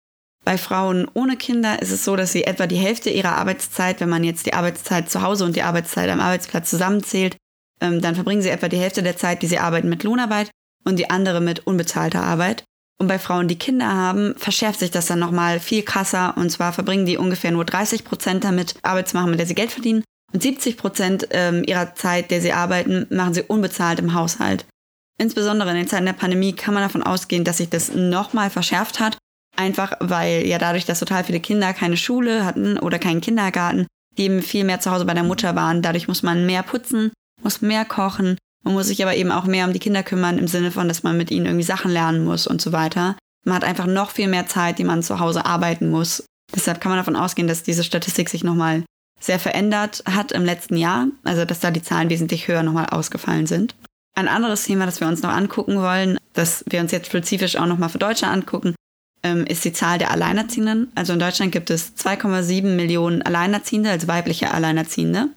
Bei 0.44 0.58
Frauen 0.58 1.08
ohne 1.12 1.36
Kinder 1.36 1.82
ist 1.82 1.90
es 1.90 2.04
so, 2.04 2.14
dass 2.14 2.30
sie 2.30 2.44
etwa 2.44 2.68
die 2.68 2.76
Hälfte 2.76 3.10
ihrer 3.10 3.36
Arbeitszeit, 3.36 4.00
wenn 4.00 4.08
man 4.08 4.22
jetzt 4.22 4.46
die 4.46 4.54
Arbeitszeit 4.54 5.10
zu 5.10 5.22
Hause 5.22 5.44
und 5.44 5.56
die 5.56 5.62
Arbeitszeit 5.62 6.08
am 6.08 6.20
Arbeitsplatz 6.20 6.70
zusammenzählt, 6.70 7.36
ähm, 7.80 8.00
dann 8.00 8.14
verbringen 8.14 8.42
sie 8.42 8.50
etwa 8.50 8.68
die 8.68 8.78
Hälfte 8.78 9.02
der 9.02 9.16
Zeit, 9.16 9.42
die 9.42 9.48
sie 9.48 9.58
arbeiten, 9.58 9.88
mit 9.88 10.04
Lohnarbeit 10.04 10.50
und 10.84 11.00
die 11.00 11.10
andere 11.10 11.40
mit 11.40 11.66
unbezahlter 11.66 12.22
Arbeit. 12.22 12.64
Und 12.98 13.08
bei 13.08 13.18
Frauen, 13.18 13.48
die 13.48 13.58
Kinder 13.58 13.92
haben, 13.92 14.34
verschärft 14.38 14.80
sich 14.80 14.90
das 14.90 15.06
dann 15.06 15.18
nochmal 15.18 15.60
viel 15.60 15.82
krasser. 15.82 16.34
Und 16.36 16.50
zwar 16.50 16.72
verbringen 16.72 17.06
die 17.06 17.18
ungefähr 17.18 17.50
nur 17.50 17.64
30 17.64 18.04
Prozent 18.04 18.44
damit, 18.44 18.74
Arbeit 18.82 19.08
zu 19.08 19.16
machen, 19.16 19.30
mit 19.30 19.38
der 19.38 19.46
sie 19.46 19.54
Geld 19.54 19.70
verdienen. 19.70 20.02
Und 20.32 20.42
70 20.42 20.76
Prozent 20.76 21.28
ähm, 21.30 21.62
ihrer 21.66 21.94
Zeit, 21.94 22.30
der 22.30 22.40
sie 22.40 22.52
arbeiten, 22.52 23.06
machen 23.10 23.34
sie 23.34 23.42
unbezahlt 23.42 23.98
im 23.98 24.14
Haushalt. 24.14 24.64
Insbesondere 25.18 25.70
in 25.70 25.76
den 25.76 25.88
Zeiten 25.88 26.06
der 26.06 26.12
Pandemie 26.14 26.52
kann 26.52 26.74
man 26.74 26.82
davon 26.82 27.02
ausgehen, 27.02 27.44
dass 27.44 27.58
sich 27.58 27.68
das 27.68 27.94
nochmal 27.94 28.50
verschärft 28.50 28.98
hat. 29.00 29.18
Einfach 29.56 29.92
weil 30.00 30.46
ja 30.46 30.58
dadurch, 30.58 30.84
dass 30.84 30.98
total 30.98 31.24
viele 31.24 31.40
Kinder 31.40 31.72
keine 31.72 31.96
Schule 31.96 32.44
hatten 32.44 32.78
oder 32.78 32.98
keinen 32.98 33.22
Kindergarten, 33.22 33.86
die 34.18 34.24
eben 34.24 34.42
viel 34.42 34.64
mehr 34.64 34.80
zu 34.80 34.90
Hause 34.90 35.06
bei 35.06 35.14
der 35.14 35.22
Mutter 35.22 35.54
waren. 35.54 35.80
Dadurch 35.80 36.08
muss 36.08 36.22
man 36.22 36.44
mehr 36.44 36.62
putzen, 36.62 37.12
muss 37.42 37.62
mehr 37.62 37.86
kochen, 37.86 38.36
Man 38.66 38.74
muss 38.74 38.88
sich 38.88 39.00
aber 39.00 39.14
eben 39.14 39.30
auch 39.30 39.44
mehr 39.44 39.64
um 39.64 39.72
die 39.72 39.78
Kinder 39.78 40.02
kümmern, 40.02 40.38
im 40.38 40.48
Sinne 40.48 40.72
von, 40.72 40.88
dass 40.88 41.04
man 41.04 41.16
mit 41.16 41.30
ihnen 41.30 41.46
irgendwie 41.46 41.62
Sachen 41.62 41.88
lernen 41.88 42.24
muss 42.24 42.48
und 42.48 42.60
so 42.60 42.72
weiter. 42.72 43.16
Man 43.44 43.54
hat 43.54 43.62
einfach 43.62 43.86
noch 43.86 44.10
viel 44.10 44.26
mehr 44.26 44.48
Zeit, 44.48 44.80
die 44.80 44.84
man 44.84 45.04
zu 45.04 45.20
Hause 45.20 45.46
arbeiten 45.46 45.88
muss. 45.88 46.24
Deshalb 46.52 46.80
kann 46.80 46.90
man 46.90 46.98
davon 46.98 47.14
ausgehen, 47.14 47.46
dass 47.46 47.62
diese 47.62 47.84
Statistik 47.84 48.28
sich 48.28 48.42
nochmal 48.42 48.82
sehr 49.20 49.38
verändert 49.38 50.02
hat 50.10 50.32
im 50.32 50.44
letzten 50.44 50.76
Jahr, 50.76 51.06
also 51.22 51.44
dass 51.44 51.60
da 51.60 51.70
die 51.70 51.80
Zahlen 51.80 52.10
wesentlich 52.10 52.48
höher 52.48 52.64
nochmal 52.64 52.86
ausgefallen 52.86 53.46
sind. 53.46 53.76
Ein 54.16 54.26
anderes 54.26 54.64
Thema, 54.64 54.84
das 54.84 54.98
wir 54.98 55.06
uns 55.06 55.22
noch 55.22 55.30
angucken 55.30 55.76
wollen, 55.76 56.18
das 56.32 56.64
wir 56.68 56.80
uns 56.80 56.90
jetzt 56.90 57.06
spezifisch 57.06 57.54
auch 57.54 57.66
nochmal 57.66 57.88
für 57.88 57.98
Deutschland 57.98 58.34
angucken, 58.34 58.74
ähm, 59.22 59.46
ist 59.46 59.64
die 59.64 59.74
Zahl 59.74 59.98
der 59.98 60.10
Alleinerziehenden. 60.10 60.90
Also 60.96 61.12
in 61.12 61.20
Deutschland 61.20 61.52
gibt 61.52 61.70
es 61.70 61.94
2,7 61.96 62.74
Millionen 62.74 63.22
Alleinerziehende, 63.22 63.90
also 63.90 64.08
weibliche 64.08 64.50
Alleinerziehende. 64.50 65.28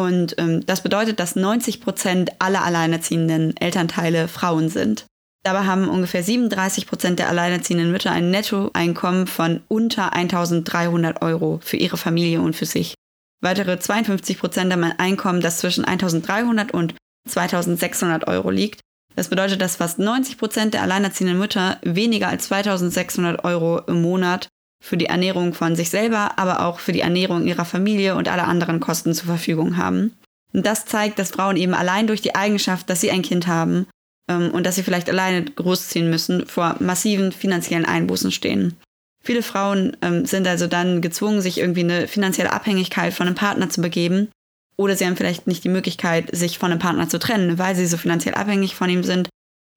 Und 0.00 0.34
ähm, 0.38 0.64
das 0.66 0.82
bedeutet, 0.82 1.20
dass 1.20 1.36
90 1.36 1.80
Prozent 1.80 2.30
aller 2.40 2.64
alleinerziehenden 2.64 3.56
Elternteile 3.56 4.28
Frauen 4.28 4.68
sind. 4.68 5.06
Dabei 5.42 5.64
haben 5.64 5.88
ungefähr 5.88 6.22
37 6.22 6.86
Prozent 6.86 7.18
der 7.18 7.28
alleinerziehenden 7.28 7.90
Mütter 7.90 8.10
ein 8.10 8.30
Nettoeinkommen 8.30 9.26
von 9.26 9.62
unter 9.68 10.12
1300 10.12 11.22
Euro 11.22 11.60
für 11.62 11.78
ihre 11.78 11.96
Familie 11.96 12.42
und 12.42 12.54
für 12.54 12.66
sich. 12.66 12.94
Weitere 13.42 13.78
52 13.78 14.38
Prozent 14.38 14.70
haben 14.70 14.84
ein 14.84 14.98
Einkommen, 14.98 15.40
das 15.40 15.58
zwischen 15.58 15.84
1300 15.84 16.72
und 16.72 16.94
2600 17.28 18.28
Euro 18.28 18.50
liegt. 18.50 18.80
Das 19.16 19.28
bedeutet, 19.28 19.62
dass 19.62 19.76
fast 19.76 19.98
90 19.98 20.36
Prozent 20.36 20.74
der 20.74 20.82
alleinerziehenden 20.82 21.38
Mütter 21.38 21.78
weniger 21.82 22.28
als 22.28 22.44
2600 22.46 23.44
Euro 23.44 23.80
im 23.86 24.02
Monat 24.02 24.48
für 24.82 24.96
die 24.96 25.06
Ernährung 25.06 25.54
von 25.54 25.76
sich 25.76 25.90
selber, 25.90 26.38
aber 26.38 26.64
auch 26.64 26.78
für 26.80 26.92
die 26.92 27.00
Ernährung 27.00 27.46
ihrer 27.46 27.64
Familie 27.64 28.16
und 28.16 28.28
alle 28.28 28.44
anderen 28.44 28.80
Kosten 28.80 29.14
zur 29.14 29.26
Verfügung 29.26 29.76
haben. 29.76 30.16
Und 30.52 30.66
das 30.66 30.86
zeigt, 30.86 31.18
dass 31.18 31.30
Frauen 31.30 31.56
eben 31.56 31.74
allein 31.74 32.06
durch 32.06 32.22
die 32.22 32.34
Eigenschaft, 32.34 32.90
dass 32.90 33.00
sie 33.00 33.10
ein 33.10 33.22
Kind 33.22 33.46
haben 33.46 33.86
ähm, 34.28 34.50
und 34.50 34.64
dass 34.64 34.76
sie 34.76 34.82
vielleicht 34.82 35.08
alleine 35.08 35.44
großziehen 35.44 36.08
müssen, 36.08 36.46
vor 36.46 36.76
massiven 36.80 37.30
finanziellen 37.30 37.84
Einbußen 37.84 38.32
stehen. 38.32 38.76
Viele 39.22 39.42
Frauen 39.42 39.96
ähm, 40.00 40.24
sind 40.24 40.46
also 40.48 40.66
dann 40.66 41.02
gezwungen, 41.02 41.42
sich 41.42 41.58
irgendwie 41.58 41.84
eine 41.84 42.08
finanzielle 42.08 42.52
Abhängigkeit 42.52 43.12
von 43.12 43.26
einem 43.26 43.36
Partner 43.36 43.68
zu 43.68 43.82
begeben. 43.82 44.28
Oder 44.76 44.96
sie 44.96 45.04
haben 45.04 45.16
vielleicht 45.16 45.46
nicht 45.46 45.62
die 45.62 45.68
Möglichkeit, 45.68 46.34
sich 46.34 46.58
von 46.58 46.70
einem 46.70 46.80
Partner 46.80 47.06
zu 47.08 47.18
trennen, 47.18 47.58
weil 47.58 47.76
sie 47.76 47.86
so 47.86 47.98
finanziell 47.98 48.34
abhängig 48.34 48.74
von 48.74 48.88
ihm 48.88 49.04
sind. 49.04 49.28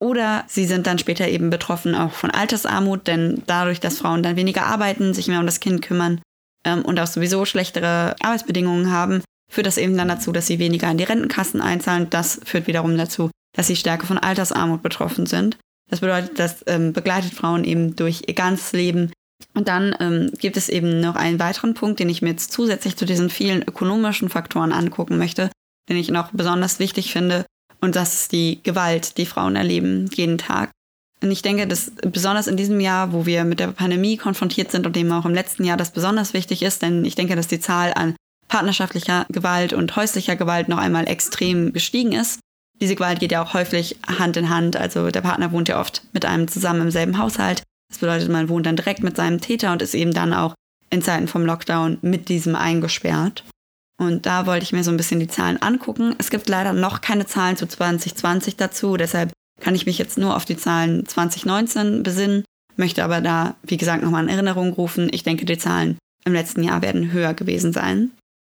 Oder 0.04 0.44
sie 0.50 0.66
sind 0.66 0.86
dann 0.86 1.00
später 1.00 1.30
eben 1.30 1.50
betroffen 1.50 1.96
auch 1.96 2.12
von 2.12 2.30
Altersarmut, 2.30 3.08
denn 3.08 3.42
dadurch, 3.48 3.80
dass 3.80 4.00
Frauen 4.00 4.22
dann 4.22 4.36
weniger 4.36 4.66
arbeiten, 4.66 5.14
sich 5.14 5.30
mehr 5.30 5.40
um 5.40 5.46
das 5.46 5.62
Kind 5.62 5.82
kümmern 5.82 6.22
ähm, 6.66 6.84
und 6.84 7.00
auch 7.00 7.08
sowieso 7.08 7.46
schlechtere 7.46 8.14
Arbeitsbedingungen 8.20 8.92
haben, 8.92 9.24
führt 9.50 9.66
das 9.66 9.78
eben 9.78 9.96
dann 9.96 10.10
dazu, 10.10 10.34
dass 10.34 10.48
sie 10.48 10.60
weniger 10.60 10.92
in 10.92 10.98
die 10.98 11.06
Rentenkassen 11.06 11.62
einzahlen. 11.62 12.10
Das 12.10 12.42
führt 12.44 12.68
wiederum 12.68 12.98
dazu, 12.98 13.32
dass 13.56 13.68
sie 13.68 13.78
stärker 13.78 14.06
von 14.06 14.18
Altersarmut 14.18 14.84
betroffen 14.84 15.26
sind. 15.26 15.58
Das 15.90 16.02
bedeutet, 16.02 16.38
das 16.38 16.66
ähm, 16.68 16.92
begleitet 16.92 17.34
Frauen 17.34 17.64
eben 17.64 17.96
durch 17.96 18.24
ihr 18.28 18.34
ganzes 18.34 18.74
Leben 18.74 19.14
und 19.54 19.70
dann 19.70 19.96
ähm, 20.02 20.32
gibt 20.38 20.58
es 20.58 20.68
eben 20.68 21.00
noch 21.00 21.16
einen 21.16 21.40
weiteren 21.40 21.76
Punkt, 21.76 22.02
den 22.02 22.10
ich 22.10 22.22
mir 22.22 22.32
jetzt 22.32 22.52
zusätzlich 22.52 22.98
zu 22.98 23.06
diesen 23.06 23.30
vielen 23.30 23.62
ökonomischen 23.62 24.28
Faktoren 24.28 24.74
angucken 24.74 25.18
möchte, 25.18 25.50
den 25.88 25.96
ich 25.96 26.12
noch 26.12 26.32
besonders 26.32 26.80
wichtig 26.80 27.14
finde. 27.14 27.46
Und 27.84 27.98
das 27.98 28.14
ist 28.14 28.32
die 28.32 28.62
Gewalt, 28.64 29.18
die 29.18 29.26
Frauen 29.26 29.58
erleben 29.58 30.10
jeden 30.16 30.38
Tag. 30.38 30.72
Und 31.22 31.32
ich 31.32 31.42
denke, 31.42 31.68
dass 31.68 31.92
besonders 31.92 32.48
in 32.48 32.56
diesem 32.56 32.80
Jahr, 32.80 33.12
wo 33.12 33.26
wir 33.26 33.44
mit 33.44 33.60
der 33.60 33.68
Pandemie 33.68 34.16
konfrontiert 34.16 34.72
sind 34.72 34.86
und 34.86 34.96
eben 34.96 35.12
auch 35.12 35.26
im 35.26 35.34
letzten 35.34 35.66
Jahr 35.66 35.76
das 35.76 35.92
besonders 35.92 36.34
wichtig 36.34 36.64
ist, 36.64 36.82
denn 36.82 37.04
ich 37.04 37.16
denke, 37.16 37.36
dass 37.36 37.50
die 37.50 37.60
Zahl 37.60 37.92
an 37.94 38.16
partnerschaftlicher 38.48 39.26
Gewalt 39.28 39.74
und 39.74 39.98
häuslicher 39.98 40.38
Gewalt 40.38 40.70
noch 40.70 40.78
einmal 40.78 41.10
extrem 41.10 41.74
gestiegen 41.74 42.14
ist. 42.14 42.40
Diese 42.80 42.96
Gewalt 42.96 43.20
geht 43.20 43.34
ja 43.34 43.44
auch 43.44 43.54
häufig 43.54 43.98
Hand 44.08 44.38
in 44.38 44.50
Hand. 44.50 44.78
Also 44.78 45.12
der 45.12 45.20
Partner 45.22 45.52
wohnt 45.52 45.68
ja 45.68 45.82
oft 45.82 46.04
mit 46.14 46.24
einem 46.24 46.48
zusammen 46.48 46.84
im 46.84 46.92
selben 46.92 47.18
Haushalt. 47.18 47.64
Das 47.90 47.98
bedeutet, 48.00 48.30
man 48.30 48.48
wohnt 48.48 48.66
dann 48.66 48.78
direkt 48.78 49.04
mit 49.04 49.18
seinem 49.18 49.42
Täter 49.42 49.74
und 49.74 49.82
ist 49.82 49.94
eben 49.94 50.14
dann 50.14 50.34
auch 50.34 50.56
in 50.90 51.02
Zeiten 51.02 51.28
vom 51.28 51.46
Lockdown 51.46 51.98
mit 52.02 52.30
diesem 52.30 52.56
eingesperrt. 52.56 53.44
Und 54.00 54.26
da 54.26 54.46
wollte 54.46 54.64
ich 54.64 54.74
mir 54.74 54.84
so 54.84 54.92
ein 54.92 54.98
bisschen 54.98 55.20
die 55.20 55.28
Zahlen 55.28 55.62
angucken. 55.62 56.16
Es 56.18 56.30
gibt 56.30 56.50
leider 56.50 56.74
noch 56.74 57.02
keine 57.02 57.26
Zahlen 57.26 57.58
zu 57.58 57.68
2020 57.68 58.56
dazu, 58.56 58.98
deshalb 58.98 59.32
kann 59.60 59.76
ich 59.76 59.86
mich 59.86 59.98
jetzt 59.98 60.18
nur 60.18 60.36
auf 60.36 60.46
die 60.46 60.58
Zahlen 60.58 61.06
2019 61.06 62.04
besinnen, 62.04 62.44
möchte 62.76 63.04
aber 63.04 63.22
da, 63.22 63.56
wie 63.64 63.78
gesagt, 63.78 64.04
nochmal 64.04 64.24
in 64.24 64.30
Erinnerung 64.30 64.74
rufen. 64.74 65.10
Ich 65.12 65.24
denke, 65.24 65.46
die 65.46 65.58
Zahlen 65.58 65.98
im 66.26 66.34
letzten 66.34 66.64
Jahr 66.64 66.82
werden 66.82 67.12
höher 67.12 67.34
gewesen 67.34 67.72
sein. 67.72 68.12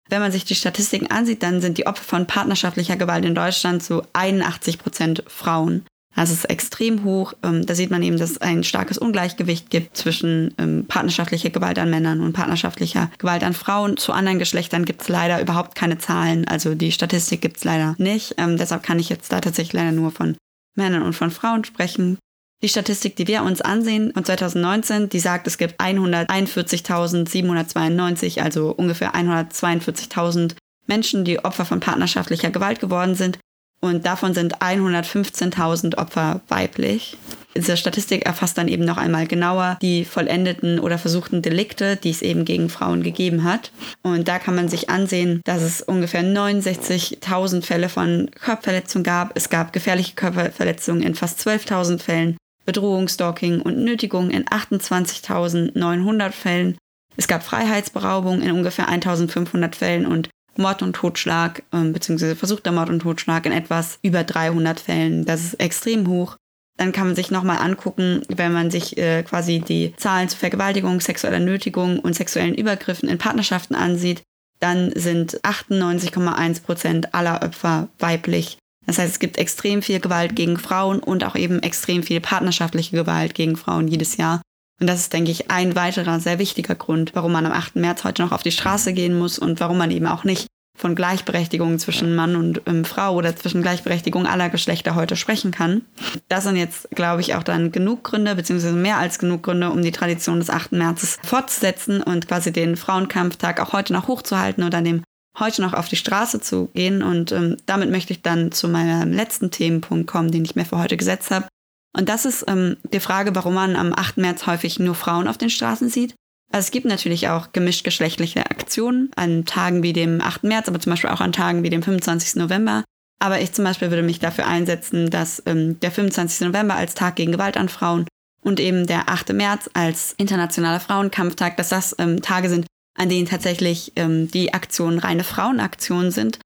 Wenn 0.09 0.21
man 0.21 0.31
sich 0.31 0.45
die 0.45 0.55
Statistiken 0.55 1.07
ansieht, 1.07 1.43
dann 1.43 1.61
sind 1.61 1.77
die 1.77 1.85
Opfer 1.85 2.03
von 2.03 2.27
partnerschaftlicher 2.27 2.95
Gewalt 2.95 3.25
in 3.25 3.35
Deutschland 3.35 3.83
zu 3.83 4.03
81 4.13 4.79
Prozent 4.79 5.23
Frauen. 5.27 5.85
Das 6.17 6.31
ist 6.31 6.45
extrem 6.45 7.03
hoch. 7.03 7.33
Ähm, 7.43 7.67
da 7.67 7.75
sieht 7.75 7.91
man 7.91 8.01
eben, 8.01 8.17
dass 8.17 8.31
es 8.31 8.39
ein 8.39 8.63
starkes 8.63 8.97
Ungleichgewicht 8.97 9.69
gibt 9.69 9.95
zwischen 9.95 10.51
ähm, 10.57 10.85
partnerschaftlicher 10.87 11.51
Gewalt 11.51 11.77
an 11.77 11.91
Männern 11.91 12.21
und 12.21 12.33
partnerschaftlicher 12.33 13.11
Gewalt 13.19 13.43
an 13.43 13.53
Frauen. 13.53 13.97
Zu 13.97 14.13
anderen 14.13 14.39
Geschlechtern 14.39 14.85
gibt 14.85 15.03
es 15.03 15.09
leider 15.09 15.39
überhaupt 15.39 15.75
keine 15.75 15.99
Zahlen. 15.99 16.47
Also 16.47 16.73
die 16.73 16.91
Statistik 16.91 17.41
gibt 17.41 17.57
es 17.57 17.65
leider 17.65 17.93
nicht. 17.99 18.33
Ähm, 18.39 18.57
deshalb 18.57 18.81
kann 18.81 18.97
ich 18.97 19.09
jetzt 19.09 19.31
da 19.31 19.41
tatsächlich 19.41 19.73
leider 19.73 19.91
nur 19.91 20.09
von 20.09 20.35
Männern 20.75 21.03
und 21.03 21.13
von 21.13 21.29
Frauen 21.29 21.65
sprechen. 21.65 22.17
Die 22.63 22.69
Statistik, 22.69 23.15
die 23.15 23.27
wir 23.27 23.43
uns 23.43 23.61
ansehen 23.61 24.11
von 24.15 24.25
2019, 24.25 25.09
die 25.09 25.19
sagt, 25.19 25.45
es 25.45 25.59
gibt 25.59 25.79
141.792, 25.79 28.41
also 28.41 28.71
ungefähr 28.71 29.13
142.000 29.13 30.55
Menschen, 30.87 31.25
die 31.25 31.45
Opfer 31.45 31.65
von 31.65 31.79
partnerschaftlicher 31.79 32.49
Gewalt 32.49 32.79
geworden 32.79 33.13
sind. 33.13 33.37
Und 33.79 34.05
davon 34.05 34.33
sind 34.33 34.57
115.000 34.57 35.97
Opfer 35.97 36.41
weiblich. 36.47 37.17
Diese 37.55 37.77
Statistik 37.77 38.25
erfasst 38.25 38.57
dann 38.57 38.67
eben 38.67 38.85
noch 38.85 38.97
einmal 38.97 39.27
genauer 39.27 39.77
die 39.81 40.05
vollendeten 40.05 40.79
oder 40.79 40.97
versuchten 40.97 41.41
Delikte, 41.41 41.95
die 41.95 42.11
es 42.11 42.21
eben 42.21 42.45
gegen 42.45 42.69
Frauen 42.69 43.01
gegeben 43.01 43.43
hat. 43.43 43.71
Und 44.03 44.27
da 44.27 44.39
kann 44.39 44.55
man 44.55 44.67
sich 44.69 44.89
ansehen, 44.89 45.41
dass 45.43 45.61
es 45.61 45.81
ungefähr 45.81 46.23
69.000 46.23 47.63
Fälle 47.63 47.89
von 47.89 48.29
Körperverletzung 48.31 49.03
gab. 49.03 49.35
Es 49.35 49.49
gab 49.49 49.73
gefährliche 49.73 50.15
Körperverletzungen 50.15 51.03
in 51.03 51.15
fast 51.15 51.39
12.000 51.47 51.99
Fällen, 51.99 52.37
Bedrohung, 52.65 53.07
Stalking 53.07 53.61
und 53.61 53.83
Nötigung 53.83 54.29
in 54.29 54.45
28.900 54.45 56.31
Fällen. 56.31 56.77
Es 57.15 57.27
gab 57.27 57.43
Freiheitsberaubung 57.43 58.41
in 58.41 58.51
ungefähr 58.51 58.87
1500 58.87 59.75
Fällen 59.75 60.05
und 60.05 60.29
Mord 60.57 60.81
und 60.81 60.93
Totschlag, 60.93 61.63
ähm, 61.73 61.93
beziehungsweise 61.93 62.35
versuchter 62.35 62.71
Mord 62.71 62.89
und 62.89 62.99
Totschlag 62.99 63.45
in 63.45 63.51
etwas 63.51 63.99
über 64.01 64.23
300 64.23 64.79
Fällen. 64.79 65.25
Das 65.25 65.43
ist 65.43 65.55
extrem 65.55 66.07
hoch. 66.07 66.37
Dann 66.77 66.91
kann 66.91 67.07
man 67.07 67.15
sich 67.15 67.31
nochmal 67.31 67.57
angucken, 67.57 68.21
wenn 68.29 68.53
man 68.53 68.69
sich 68.69 68.97
äh, 68.97 69.23
quasi 69.23 69.59
die 69.59 69.93
Zahlen 69.97 70.29
zu 70.29 70.37
Vergewaltigung, 70.37 71.01
sexueller 71.01 71.39
Nötigung 71.39 71.99
und 71.99 72.13
sexuellen 72.13 72.53
Übergriffen 72.53 73.09
in 73.09 73.17
Partnerschaften 73.17 73.73
ansieht, 73.73 74.21
dann 74.59 74.91
sind 74.95 75.43
98,1 75.43 76.63
Prozent 76.63 77.13
aller 77.13 77.41
Opfer 77.43 77.89
weiblich. 77.99 78.57
Das 78.85 78.97
heißt, 78.99 79.11
es 79.11 79.19
gibt 79.19 79.37
extrem 79.37 79.81
viel 79.81 79.99
Gewalt 79.99 80.35
gegen 80.35 80.57
Frauen 80.57 80.99
und 80.99 81.23
auch 81.23 81.35
eben 81.35 81.61
extrem 81.61 82.03
viel 82.03 82.21
partnerschaftliche 82.21 82.95
Gewalt 82.95 83.35
gegen 83.35 83.57
Frauen 83.57 83.87
jedes 83.87 84.17
Jahr. 84.17 84.41
Und 84.79 84.87
das 84.87 84.99
ist, 85.01 85.13
denke 85.13 85.31
ich, 85.31 85.49
ein 85.49 85.75
weiterer 85.75 86.19
sehr 86.19 86.39
wichtiger 86.39 86.75
Grund, 86.75 87.11
warum 87.15 87.31
man 87.31 87.45
am 87.45 87.51
8. 87.51 87.77
März 87.77 88.03
heute 88.03 88.21
noch 88.21 88.31
auf 88.31 88.43
die 88.43 88.51
Straße 88.51 88.93
gehen 88.93 89.17
muss 89.17 89.39
und 89.39 89.59
warum 89.59 89.77
man 89.77 89.91
eben 89.91 90.05
auch 90.05 90.23
nicht 90.23 90.47
von 90.77 90.93
Gleichberechtigung 90.93 91.79
zwischen 91.79 92.15
Mann 92.15 92.35
und 92.35 92.61
ähm, 92.67 92.85
Frau 92.85 93.15
oder 93.15 93.35
zwischen 93.35 93.63
Gleichberechtigung 93.63 94.27
aller 94.27 94.49
Geschlechter 94.49 94.93
heute 94.93 95.15
sprechen 95.15 95.51
kann. 95.51 95.81
Das 96.29 96.43
sind 96.43 96.55
jetzt, 96.55 96.87
glaube 96.91 97.21
ich, 97.21 97.33
auch 97.33 97.41
dann 97.41 97.71
genug 97.71 98.03
Gründe, 98.03 98.35
beziehungsweise 98.35 98.75
mehr 98.75 98.99
als 98.99 99.17
genug 99.17 99.41
Gründe, 99.43 99.71
um 99.71 99.81
die 99.81 99.91
Tradition 99.91 100.39
des 100.39 100.51
8. 100.51 100.73
Märzes 100.73 101.17
fortzusetzen 101.23 102.03
und 102.03 102.27
quasi 102.27 102.53
den 102.53 102.77
Frauenkampftag 102.77 103.59
auch 103.59 103.73
heute 103.73 103.91
noch 103.91 104.07
hochzuhalten 104.07 104.63
oder 104.63 104.81
dem 104.83 105.01
heute 105.39 105.63
noch 105.63 105.73
auf 105.73 105.87
die 105.87 105.95
Straße 105.95 106.41
zu 106.41 106.69
gehen. 106.73 107.01
Und 107.01 107.31
ähm, 107.31 107.57
damit 107.65 107.89
möchte 107.89 108.13
ich 108.13 108.21
dann 108.21 108.51
zu 108.51 108.67
meinem 108.67 109.11
letzten 109.11 109.49
Themenpunkt 109.49 110.07
kommen, 110.07 110.31
den 110.31 110.45
ich 110.45 110.55
mir 110.55 110.65
für 110.65 110.77
heute 110.77 110.97
gesetzt 110.97 111.31
habe. 111.31 111.47
Und 111.97 112.09
das 112.09 112.25
ist 112.25 112.45
ähm, 112.47 112.77
die 112.93 112.99
Frage, 112.99 113.33
warum 113.35 113.55
man 113.55 113.75
am 113.75 113.91
8. 113.93 114.17
März 114.17 114.45
häufig 114.45 114.77
nur 114.79 114.93
Frauen 114.93 115.27
auf 115.27 115.37
den 115.37 115.49
Straßen 115.49 115.89
sieht. 115.89 116.13
Also 116.51 116.65
es 116.65 116.71
gibt 116.71 116.85
natürlich 116.85 117.27
auch 117.27 117.51
gemischt 117.51 117.83
geschlechtliche 117.83 118.45
Aktionen 118.45 119.11
an 119.15 119.45
Tagen 119.45 119.83
wie 119.83 119.93
dem 119.93 120.21
8. 120.21 120.43
März, 120.43 120.67
aber 120.67 120.79
zum 120.79 120.91
Beispiel 120.91 121.09
auch 121.09 121.21
an 121.21 121.33
Tagen 121.33 121.63
wie 121.63 121.69
dem 121.69 121.81
25. 121.81 122.35
November. 122.35 122.83
Aber 123.19 123.41
ich 123.41 123.51
zum 123.51 123.65
Beispiel 123.65 123.89
würde 123.89 124.03
mich 124.03 124.19
dafür 124.19 124.45
einsetzen, 124.45 125.09
dass 125.09 125.41
ähm, 125.47 125.79
der 125.79 125.91
25. 125.91 126.47
November 126.47 126.75
als 126.75 126.93
Tag 126.93 127.15
gegen 127.15 127.31
Gewalt 127.31 127.57
an 127.57 127.67
Frauen 127.67 128.05
und 128.43 128.59
eben 128.59 128.85
der 128.85 129.09
8. 129.09 129.33
März 129.33 129.69
als 129.73 130.13
internationaler 130.17 130.79
Frauenkampftag, 130.79 131.57
dass 131.57 131.69
das 131.69 131.95
ähm, 131.97 132.21
Tage 132.21 132.49
sind, 132.49 132.67
an 132.95 133.09
denen 133.09 133.27
tatsächlich 133.27 133.93
ähm, 133.95 134.29
die 134.29 134.53
Aktionen 134.53 134.99
reine 134.99 135.23
Frauenaktionen 135.23 136.11
sind 136.11 136.37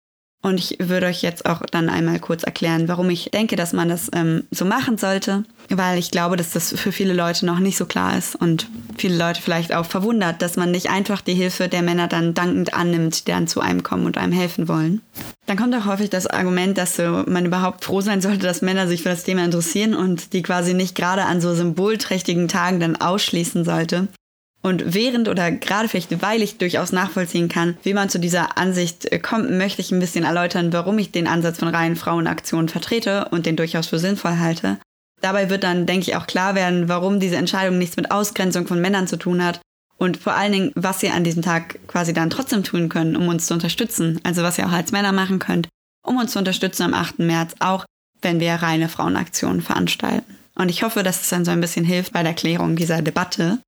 Und 0.44 0.60
ich 0.60 0.78
würde 0.80 1.06
euch 1.06 1.22
jetzt 1.22 1.46
auch 1.46 1.62
dann 1.70 1.88
einmal 1.88 2.20
kurz 2.20 2.44
erklären, 2.44 2.88
warum 2.88 3.12
ich 3.12 3.30
denke, 3.32 3.56
dass 3.56 3.74
man 3.74 3.90
das 3.90 4.10
ähm, 4.14 4.44
so 4.50 4.66
machen 4.66 4.98
sollte, 4.98 5.44
weil 5.70 6.00
ich 6.00 6.10
glaube, 6.10 6.36
dass 6.36 6.50
das 6.50 6.74
für 6.74 6.92
viele 6.92 7.14
Leute 7.14 7.46
noch 7.46 7.60
nicht 7.60 7.78
so 7.78 7.86
klar 7.86 8.18
ist 8.18 8.36
und 8.36 8.68
viele 8.98 9.18
Leute 9.18 9.40
vielleicht 9.40 9.72
auch 9.72 9.86
verwundert, 9.86 10.42
dass 10.42 10.58
man 10.58 10.72
nicht 10.72 10.90
einfach 10.90 11.22
die 11.22 11.36
Hilfe 11.36 11.68
der 11.68 11.84
Männer 11.84 12.08
dann 12.08 12.34
dankend 12.34 12.74
annimmt, 12.74 13.28
die 13.28 13.32
dann 13.32 13.48
zu 13.48 13.62
einem 13.62 13.84
kommen 13.84 14.08
und 14.08 14.18
einem 14.18 14.34
helfen 14.34 14.68
wollen. 14.68 15.02
Dann 15.46 15.58
kommt 15.58 15.76
auch 15.76 15.86
häufig 15.86 16.10
das 16.10 16.26
Argument, 16.26 16.76
dass 16.78 16.96
so 16.96 17.24
man 17.28 17.46
überhaupt 17.46 17.86
froh 17.86 18.02
sein 18.02 18.22
sollte, 18.22 18.40
dass 18.40 18.64
Männer 18.64 18.88
sich 18.88 19.04
für 19.04 19.10
das 19.10 19.24
Thema 19.24 19.46
interessieren 19.46 19.94
und 19.94 20.34
die 20.34 20.42
quasi 20.42 20.74
nicht 20.74 20.96
gerade 20.96 21.26
an 21.26 21.40
so 21.40 21.54
symbolträchtigen 21.54 22.48
Tagen 22.48 22.80
dann 22.80 22.96
ausschließen 22.96 23.64
sollte. 23.64 24.08
Und 24.62 24.94
während 24.94 25.28
oder 25.28 25.52
gerade 25.52 25.90
vielleicht, 25.90 26.22
weil 26.22 26.42
ich 26.42 26.58
durchaus 26.58 26.92
nachvollziehen 26.92 27.50
kann, 27.50 27.78
wie 27.84 27.96
man 27.96 28.10
zu 28.10 28.20
dieser 28.20 28.58
Ansicht 28.58 29.12
äh, 29.12 29.18
kommt, 29.18 29.50
möchte 29.50 29.82
ich 29.82 29.92
ein 29.92 30.00
bisschen 30.00 30.24
erläutern, 30.24 30.72
warum 30.72 31.00
ich 31.00 31.12
den 31.12 31.28
Ansatz 31.28 31.60
von 31.60 31.70
reinen 31.70 31.96
Frauenaktionen 31.96 32.70
vertrete 32.70 33.30
und 33.32 33.46
den 33.46 33.56
durchaus 33.56 33.88
für 33.88 33.98
sinnvoll 33.98 34.38
halte. 34.38 34.78
Dabei 35.22 35.50
wird 35.50 35.64
dann, 35.64 35.86
denke 35.86 36.10
ich, 36.10 36.16
auch 36.16 36.28
klar 36.28 36.56
werden, 36.56 36.90
warum 36.90 37.20
diese 37.20 37.38
Entscheidung 37.38 37.78
nichts 37.78 37.98
mit 37.98 38.12
Ausgrenzung 38.12 38.68
von 38.68 38.82
Männern 38.82 39.08
zu 39.08 39.18
tun 39.18 39.44
hat 39.44 39.62
und 39.98 40.18
vor 40.18 40.34
allen 40.34 40.52
Dingen, 40.52 40.72
was 40.76 41.00
sie 41.00 41.10
an 41.10 41.24
diesem 41.24 41.44
Tag 41.44 41.80
quasi 41.88 42.12
dann 42.12 42.32
trotzdem 42.32 42.64
tun 42.64 42.90
können, 42.90 43.16
um 43.16 43.28
uns 43.28 43.46
zu 43.46 43.54
unterstützen. 43.54 44.20
Also 44.24 44.42
was 44.42 44.58
ihr 44.58 44.66
auch 44.66 44.72
als 44.72 44.92
Männer 44.92 45.12
machen 45.12 45.38
könnt, 45.38 45.70
um 46.04 46.18
uns 46.18 46.32
zu 46.32 46.40
unterstützen 46.40 46.84
am 46.84 46.96
8. 46.96 47.20
März, 47.20 47.54
auch 47.60 47.86
wenn 48.22 48.40
wir 48.40 48.54
reine 48.54 48.90
Frauenaktionen 48.90 49.62
veranstalten. 49.62 50.38
Und 50.56 50.70
ich 50.70 50.82
hoffe, 50.82 51.04
dass 51.04 51.22
es 51.22 51.30
dann 51.30 51.46
so 51.46 51.52
ein 51.52 51.62
bisschen 51.62 51.86
hilft 51.86 52.14
bei 52.14 52.24
der 52.24 52.34
Klärung 52.34 52.76
dieser 52.76 53.04
Debatte. 53.04 53.60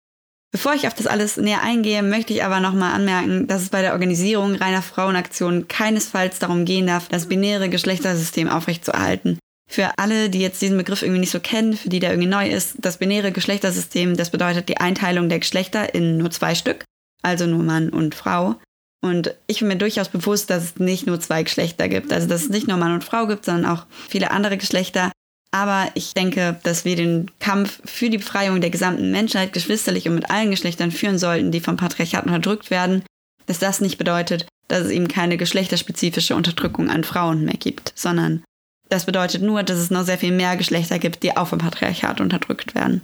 Bevor 0.53 0.75
ich 0.75 0.85
auf 0.85 0.93
das 0.93 1.07
alles 1.07 1.37
näher 1.37 1.63
eingehe, 1.63 2.03
möchte 2.03 2.31
ich 2.31 2.43
aber 2.43 2.59
nochmal 2.59 2.93
anmerken, 2.93 3.47
dass 3.47 3.63
es 3.63 3.69
bei 3.69 3.81
der 3.81 3.93
Organisierung 3.93 4.53
reiner 4.53 4.83
Frauenaktionen 4.83 5.67
keinesfalls 5.67 6.37
darum 6.37 6.63
gehen 6.63 6.85
darf, 6.85 7.07
das 7.09 7.27
binäre 7.27 7.69
Geschlechtersystem 7.69 8.47
aufrechtzuerhalten. 8.47 9.39
Für 9.67 9.97
alle, 9.97 10.29
die 10.29 10.41
jetzt 10.41 10.61
diesen 10.61 10.77
Begriff 10.77 11.01
irgendwie 11.01 11.21
nicht 11.21 11.31
so 11.31 11.39
kennen, 11.39 11.73
für 11.73 11.89
die 11.89 11.99
der 11.99 12.11
irgendwie 12.11 12.29
neu 12.29 12.47
ist, 12.47 12.75
das 12.77 12.97
binäre 12.97 13.31
Geschlechtersystem, 13.31 14.15
das 14.15 14.29
bedeutet 14.29 14.69
die 14.69 14.77
Einteilung 14.77 15.27
der 15.27 15.39
Geschlechter 15.39 15.95
in 15.95 16.17
nur 16.17 16.29
zwei 16.29 16.53
Stück, 16.53 16.85
also 17.23 17.47
nur 17.47 17.63
Mann 17.63 17.89
und 17.89 18.13
Frau. 18.13 18.55
Und 19.01 19.33
ich 19.47 19.59
bin 19.59 19.69
mir 19.69 19.77
durchaus 19.77 20.09
bewusst, 20.09 20.51
dass 20.51 20.63
es 20.63 20.75
nicht 20.77 21.07
nur 21.07 21.19
zwei 21.19 21.41
Geschlechter 21.41 21.89
gibt, 21.89 22.13
also 22.13 22.27
dass 22.27 22.43
es 22.43 22.49
nicht 22.49 22.67
nur 22.67 22.77
Mann 22.77 22.93
und 22.93 23.03
Frau 23.03 23.25
gibt, 23.25 23.45
sondern 23.45 23.65
auch 23.65 23.87
viele 24.07 24.29
andere 24.29 24.57
Geschlechter. 24.57 25.11
Aber 25.53 25.91
ich 25.93 26.15
denke, 26.15 26.59
dass 26.63 26.83
wir 26.83 26.95
den 26.95 27.29
Kampf 27.39 27.79
für 27.85 28.09
die 28.09 28.17
Befreiung 28.17 28.59
der 28.59 28.71
gesamten 28.71 29.11
Menschheit 29.11 29.53
geschwisterlich 29.53 30.09
und 30.09 30.15
mit 30.15 30.31
allen 30.31 30.49
Geschlechtern 30.49 30.91
führen 30.91 31.19
sollten, 31.19 31.51
die 31.51 31.59
vom 31.59 31.77
Patriarchat 31.77 32.25
unterdrückt 32.25 32.71
werden, 32.71 33.03
dass 33.45 33.59
das 33.59 33.79
nicht 33.79 33.99
bedeutet, 33.99 34.47
dass 34.67 34.85
es 34.85 34.89
eben 34.89 35.07
keine 35.07 35.37
geschlechterspezifische 35.37 36.35
Unterdrückung 36.35 36.89
an 36.89 37.03
Frauen 37.03 37.45
mehr 37.45 37.57
gibt, 37.57 37.93
sondern 37.95 38.43
das 38.89 39.05
bedeutet 39.05 39.43
nur, 39.43 39.61
dass 39.61 39.77
es 39.77 39.91
noch 39.91 40.03
sehr 40.03 40.17
viel 40.17 40.31
mehr 40.31 40.57
Geschlechter 40.57 40.97
gibt, 40.97 41.21
die 41.21 41.37
auch 41.37 41.47
vom 41.47 41.59
Patriarchat 41.59 42.19
unterdrückt 42.19 42.73
werden. 42.73 43.01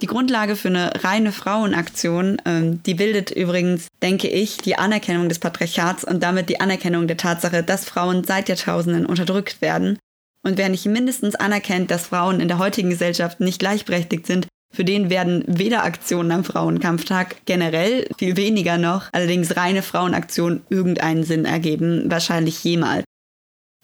Die 0.00 0.06
Grundlage 0.06 0.54
für 0.54 0.68
eine 0.68 0.92
reine 1.02 1.32
Frauenaktion, 1.32 2.40
ähm, 2.44 2.82
die 2.84 2.94
bildet 2.94 3.30
übrigens, 3.32 3.88
denke 4.00 4.28
ich, 4.28 4.58
die 4.58 4.76
Anerkennung 4.76 5.28
des 5.28 5.40
Patriarchats 5.40 6.04
und 6.04 6.22
damit 6.22 6.48
die 6.48 6.60
Anerkennung 6.60 7.08
der 7.08 7.16
Tatsache, 7.16 7.64
dass 7.64 7.84
Frauen 7.84 8.22
seit 8.22 8.48
Jahrtausenden 8.48 9.06
unterdrückt 9.06 9.60
werden 9.60 9.98
und 10.44 10.58
wer 10.58 10.68
nicht 10.68 10.86
mindestens 10.86 11.34
anerkennt, 11.34 11.90
dass 11.90 12.06
Frauen 12.06 12.40
in 12.40 12.48
der 12.48 12.58
heutigen 12.58 12.90
Gesellschaft 12.90 13.40
nicht 13.40 13.58
gleichberechtigt 13.58 14.26
sind, 14.26 14.46
für 14.74 14.84
den 14.84 15.08
werden 15.08 15.44
weder 15.46 15.84
Aktionen 15.84 16.32
am 16.32 16.44
Frauenkampftag 16.44 17.36
generell, 17.46 18.08
viel 18.18 18.36
weniger 18.36 18.76
noch, 18.76 19.08
allerdings 19.12 19.56
reine 19.56 19.82
Frauenaktionen 19.82 20.62
irgendeinen 20.68 21.22
Sinn 21.24 21.44
ergeben, 21.44 22.10
wahrscheinlich 22.10 22.62
jemals. 22.64 23.04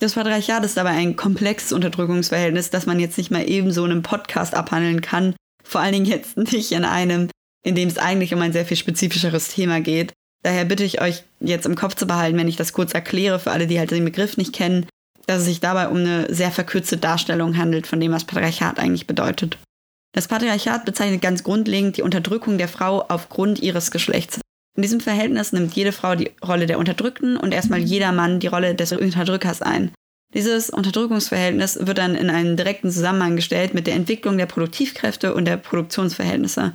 Das 0.01 0.15
Patriarchat 0.15 0.65
ist 0.65 0.79
aber 0.79 0.89
ein 0.89 1.15
komplexes 1.15 1.73
Unterdrückungsverhältnis, 1.73 2.71
das 2.71 2.87
man 2.87 2.99
jetzt 2.99 3.19
nicht 3.19 3.31
mal 3.31 3.49
eben 3.49 3.71
so 3.71 3.85
in 3.85 3.93
einem 3.93 4.03
Podcast 4.03 4.55
abhandeln 4.55 5.01
kann. 5.01 5.35
Vor 5.63 5.81
allen 5.81 5.93
Dingen 5.93 6.07
jetzt 6.07 6.37
nicht 6.53 6.73
in 6.73 6.85
einem, 6.85 7.29
in 7.65 7.75
dem 7.75 7.89
es 7.89 7.99
eigentlich 7.99 8.35
um 8.35 8.41
ein 8.41 8.53
sehr 8.53 8.67
viel 8.67 8.77
spezifischeres 8.77 9.49
Thema 9.49 9.81
geht. 9.81 10.13
Daher 10.43 10.65
bitte 10.65 10.85
ich 10.85 11.01
euch 11.01 11.23
jetzt 11.39 11.67
im 11.67 11.77
Kopf 11.77 11.95
zu 11.95 12.07
behalten, 12.07 12.39
wenn 12.39 12.49
ich 12.49 12.57
das 12.57 12.73
kurz 12.73 12.95
erkläre 12.95 13.39
für 13.39 13.53
alle, 13.53 13.67
die 13.67 13.79
halt 13.79 13.91
den 13.91 14.05
Begriff 14.05 14.39
nicht 14.39 14.55
kennen, 14.55 14.87
dass 15.27 15.41
es 15.41 15.47
sich 15.47 15.61
dabei 15.61 15.89
um 15.89 15.99
eine 15.99 16.33
sehr 16.33 16.51
verkürzte 16.51 16.97
Darstellung 16.97 17.57
handelt 17.57 17.87
von 17.87 18.01
dem, 18.01 18.13
was 18.13 18.25
Patriarchat 18.25 18.79
eigentlich 18.79 19.07
bedeutet. 19.07 19.59
Das 20.13 20.29
Patriarchat 20.29 20.85
bezeichnet 20.85 21.23
ganz 21.23 21.45
grundlegend 21.45 21.97
die 21.97 22.03
Unterdrückung 22.03 22.59
der 22.59 22.69
Frau 22.69 23.05
aufgrund 23.09 23.61
ihres 23.61 23.91
Geschlechts. 23.91 24.41
In 24.77 24.83
diesem 24.83 25.01
Verhältnis 25.01 25.53
nimmt 25.53 25.75
jede 25.75 25.93
Frau 25.93 26.15
die 26.15 26.31
Rolle 26.47 26.67
der 26.67 26.79
Unterdrückten 26.79 27.37
und 27.37 27.53
erstmal 27.53 27.81
jeder 27.81 28.13
Mann 28.13 28.41
die 28.41 28.47
Rolle 28.47 28.75
des 28.75 28.93
Unterdrückers 28.93 29.63
ein. 29.63 29.93
Dieses 30.33 30.71
Unterdrückungsverhältnis 30.71 31.79
wird 31.81 31.99
dann 31.99 32.15
in 32.15 32.31
einen 32.31 32.57
direkten 32.57 32.91
Zusammenhang 32.91 33.37
gestellt 33.37 33.75
mit 33.75 33.87
der 33.87 33.95
Entwicklung 33.95 34.39
der 34.39 34.47
Produktivkräfte 34.47 35.35
und 35.35 35.45
der 35.45 35.57
Produktionsverhältnisse. 35.57 36.75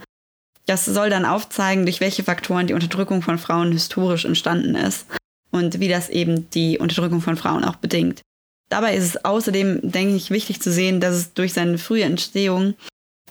Das 0.66 0.84
soll 0.84 1.10
dann 1.10 1.26
aufzeigen, 1.26 1.86
durch 1.86 2.02
welche 2.02 2.24
Faktoren 2.24 2.68
die 2.68 2.74
Unterdrückung 2.74 3.22
von 3.22 3.38
Frauen 3.38 3.72
historisch 3.72 4.26
entstanden 4.26 4.76
ist 4.76 5.08
und 5.52 5.80
wie 5.80 5.88
das 5.88 6.10
eben 6.10 6.50
die 6.50 6.80
Unterdrückung 6.80 7.22
von 7.22 7.38
Frauen 7.38 7.64
auch 7.64 7.76
bedingt. 7.76 8.22
Dabei 8.70 8.96
ist 8.96 9.04
es 9.04 9.26
außerdem, 9.26 9.80
denke 9.84 10.16
ich, 10.16 10.32
wichtig 10.32 10.62
zu 10.62 10.72
sehen, 10.72 11.00
dass 11.00 11.16
es 11.16 11.34
durch 11.34 11.54
seine 11.54 11.78
frühe 11.78 12.04
Entstehung 12.04 12.74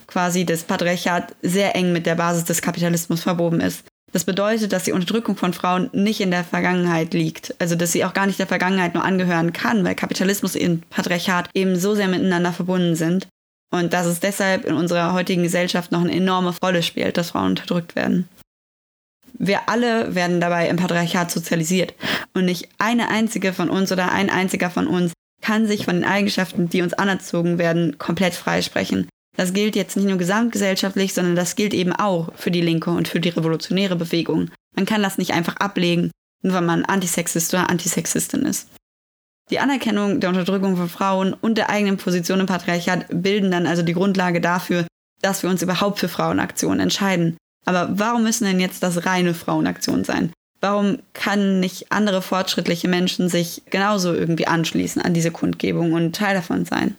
quasi 0.07 0.45
das 0.45 0.65
Patriarchat 0.65 1.35
sehr 1.43 1.75
eng 1.75 1.93
mit 1.93 2.07
der 2.07 2.15
Basis 2.15 2.45
des 2.45 2.63
Kapitalismus 2.63 3.23
verwoben 3.23 3.61
ist. 3.61 3.85
Das 4.13 4.25
bedeutet, 4.25 4.73
dass 4.73 4.85
die 4.85 4.93
Unterdrückung 4.93 5.37
von 5.37 5.53
Frauen 5.53 5.91
nicht 5.93 6.21
in 6.21 6.31
der 6.31 6.45
Vergangenheit 6.45 7.15
liegt. 7.15 7.61
Also, 7.61 7.75
dass 7.75 7.91
sie 7.91 8.05
auch 8.05 8.15
gar 8.15 8.27
nicht 8.27 8.39
der 8.39 8.47
Vergangenheit 8.47 8.95
nur 8.95 9.05
angehören 9.05 9.53
kann, 9.53 9.83
weil 9.83 9.97
Kapitalismus 9.97 10.55
und 10.55 10.89
Patriarchat 10.89 11.51
eben 11.53 11.75
so 11.75 11.97
sehr 11.97 12.07
miteinander 12.07 12.53
verbunden 12.53 12.95
sind. 12.95 13.27
Und 13.73 13.93
dass 13.93 14.07
es 14.07 14.21
deshalb 14.21 14.67
in 14.67 14.75
unserer 14.75 15.15
heutigen 15.15 15.43
Gesellschaft 15.43 15.91
noch 15.91 16.01
eine 16.01 16.15
enorme 16.15 16.55
Rolle 16.63 16.85
spielt, 16.85 17.17
dass 17.17 17.31
Frauen 17.31 17.51
unterdrückt 17.51 17.97
werden. 17.97 18.29
Wir 19.33 19.69
alle 19.69 20.15
werden 20.15 20.41
dabei 20.41 20.69
im 20.69 20.77
Patriarchat 20.77 21.33
sozialisiert. 21.33 21.93
Und 22.35 22.45
nicht 22.45 22.69
eine 22.79 23.09
einzige 23.09 23.53
von 23.53 23.69
uns 23.69 23.91
oder 23.91 24.13
ein 24.13 24.31
einziger 24.31 24.71
von 24.71 24.87
uns 24.87 25.13
kann 25.45 25.67
sich 25.67 25.85
von 25.85 25.97
den 25.97 26.05
Eigenschaften, 26.07 26.71
die 26.71 26.81
uns 26.81 26.95
anerzogen 26.95 27.59
werden, 27.59 27.99
komplett 27.99 28.35
freisprechen. 28.35 29.09
Das 29.37 29.53
gilt 29.53 29.77
jetzt 29.77 29.95
nicht 29.95 30.09
nur 30.09 30.17
gesamtgesellschaftlich, 30.17 31.13
sondern 31.13 31.37
das 31.37 31.55
gilt 31.55 31.75
eben 31.75 31.93
auch 31.93 32.33
für 32.35 32.51
die 32.51 32.63
linke 32.63 32.91
und 32.91 33.09
für 33.09 33.21
die 33.21 33.29
revolutionäre 33.29 33.95
Bewegung. 33.95 34.51
Man 34.75 34.87
kann 34.87 35.03
das 35.03 35.19
nicht 35.19 35.35
einfach 35.35 35.57
ablegen, 35.57 36.11
nur 36.43 36.55
weil 36.55 36.63
man 36.63 36.87
Antisexist 36.87 37.53
oder 37.53 37.69
Antisexistin 37.69 38.47
ist. 38.47 38.69
Die 39.51 39.59
Anerkennung 39.59 40.21
der 40.21 40.31
Unterdrückung 40.31 40.79
von 40.79 40.89
Frauen 40.89 41.35
und 41.35 41.59
der 41.59 41.69
eigenen 41.69 41.99
Position 41.99 42.41
im 42.41 42.47
Patriarchat 42.47 43.07
bilden 43.11 43.51
dann 43.51 43.67
also 43.67 43.83
die 43.83 43.93
Grundlage 43.93 44.41
dafür, 44.41 44.87
dass 45.21 45.43
wir 45.43 45.51
uns 45.51 45.61
überhaupt 45.61 45.99
für 45.99 46.09
Frauenaktionen 46.09 46.81
entscheiden. 46.81 47.37
Aber 47.67 47.91
warum 47.99 48.23
müssen 48.23 48.45
denn 48.45 48.61
jetzt 48.61 48.83
das 48.83 49.05
reine 49.05 49.35
Frauenaktionen 49.35 50.05
sein? 50.05 50.33
Warum 50.65 51.01
kann 51.13 51.61
nicht 51.61 51.93
andere 51.93 52.23
fortschrittliche 52.23 52.89
Menschen 52.89 53.29
sich 53.29 53.61
genauso 53.69 54.15
irgendwie 54.15 54.47
anschließen 54.47 55.03
an 55.03 55.13
diese 55.13 55.31
Kundgebung 55.31 55.93
und 55.93 56.17
Teil 56.17 56.35
davon 56.35 56.65
sein? 56.65 56.97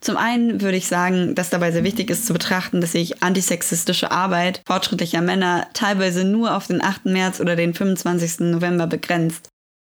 Zum 0.00 0.16
einen 0.16 0.60
würde 0.60 0.76
ich 0.76 0.86
sagen, 0.86 1.34
dass 1.34 1.50
dabei 1.50 1.72
sehr 1.72 1.82
wichtig 1.82 2.10
ist 2.10 2.26
zu 2.26 2.32
betrachten, 2.32 2.80
dass 2.80 2.92
sich 2.92 3.24
antisexistische 3.24 4.12
Arbeit 4.12 4.62
fortschrittlicher 4.68 5.20
Männer 5.20 5.66
teilweise 5.72 6.22
nur 6.22 6.56
auf 6.56 6.68
den 6.68 6.80
8. 6.80 7.06
März 7.06 7.40
oder 7.40 7.56
den 7.56 7.74
25. 7.74 8.52
November 8.52 8.86
begrenzt. 8.86 9.48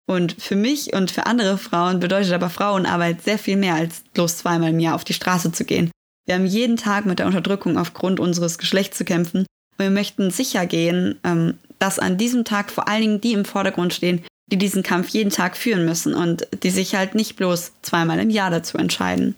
Und 0.10 0.42
für 0.42 0.56
mich 0.56 0.92
und 0.94 1.12
für 1.12 1.28
andere 1.28 1.60
Frauen 1.60 2.00
bedeutet 2.00 2.34
aber 2.34 2.50
Frauenarbeit 2.50 3.22
sehr 3.22 3.38
viel 3.38 3.58
mehr 3.58 3.76
als 3.76 4.02
bloß 4.16 4.38
zweimal 4.38 4.72
im 4.72 4.80
Jahr 4.80 4.96
auf 4.96 5.04
die 5.04 5.14
Straße 5.14 5.52
zu 5.52 5.66
gehen. 5.66 5.92
Wir 6.26 6.34
haben 6.34 6.48
jeden 6.48 6.78
Tag 6.78 7.06
mit 7.06 7.20
der 7.20 7.28
Unterdrückung 7.28 7.78
aufgrund 7.78 8.20
unseres 8.20 8.58
Geschlechts 8.58 8.98
zu 8.98 9.06
kämpfen 9.06 9.46
und 9.82 9.88
wir 9.88 9.92
möchten 9.92 10.32
sicher 10.32 10.66
gehen, 10.66 11.20
ähm, 11.24 11.56
dass 11.80 12.00
an 12.00 12.18
diesem 12.18 12.46
Tag 12.46 12.72
vor 12.72 12.88
allen 12.88 13.02
Dingen 13.02 13.22
die 13.22 13.34
im 13.34 13.46
Vordergrund 13.46 13.94
stehen, 13.94 14.24
die 14.52 14.58
diesen 14.58 14.84
Kampf 14.84 15.10
jeden 15.10 15.32
Tag 15.32 15.58
führen 15.58 15.86
müssen 15.86 16.14
und 16.14 16.48
die 16.64 16.70
sich 16.70 16.96
halt 16.96 17.16
nicht 17.16 17.36
bloß 17.36 17.74
zweimal 17.82 18.20
im 18.20 18.30
Jahr 18.30 18.52
dazu 18.52 18.78
entscheiden. 18.78 19.36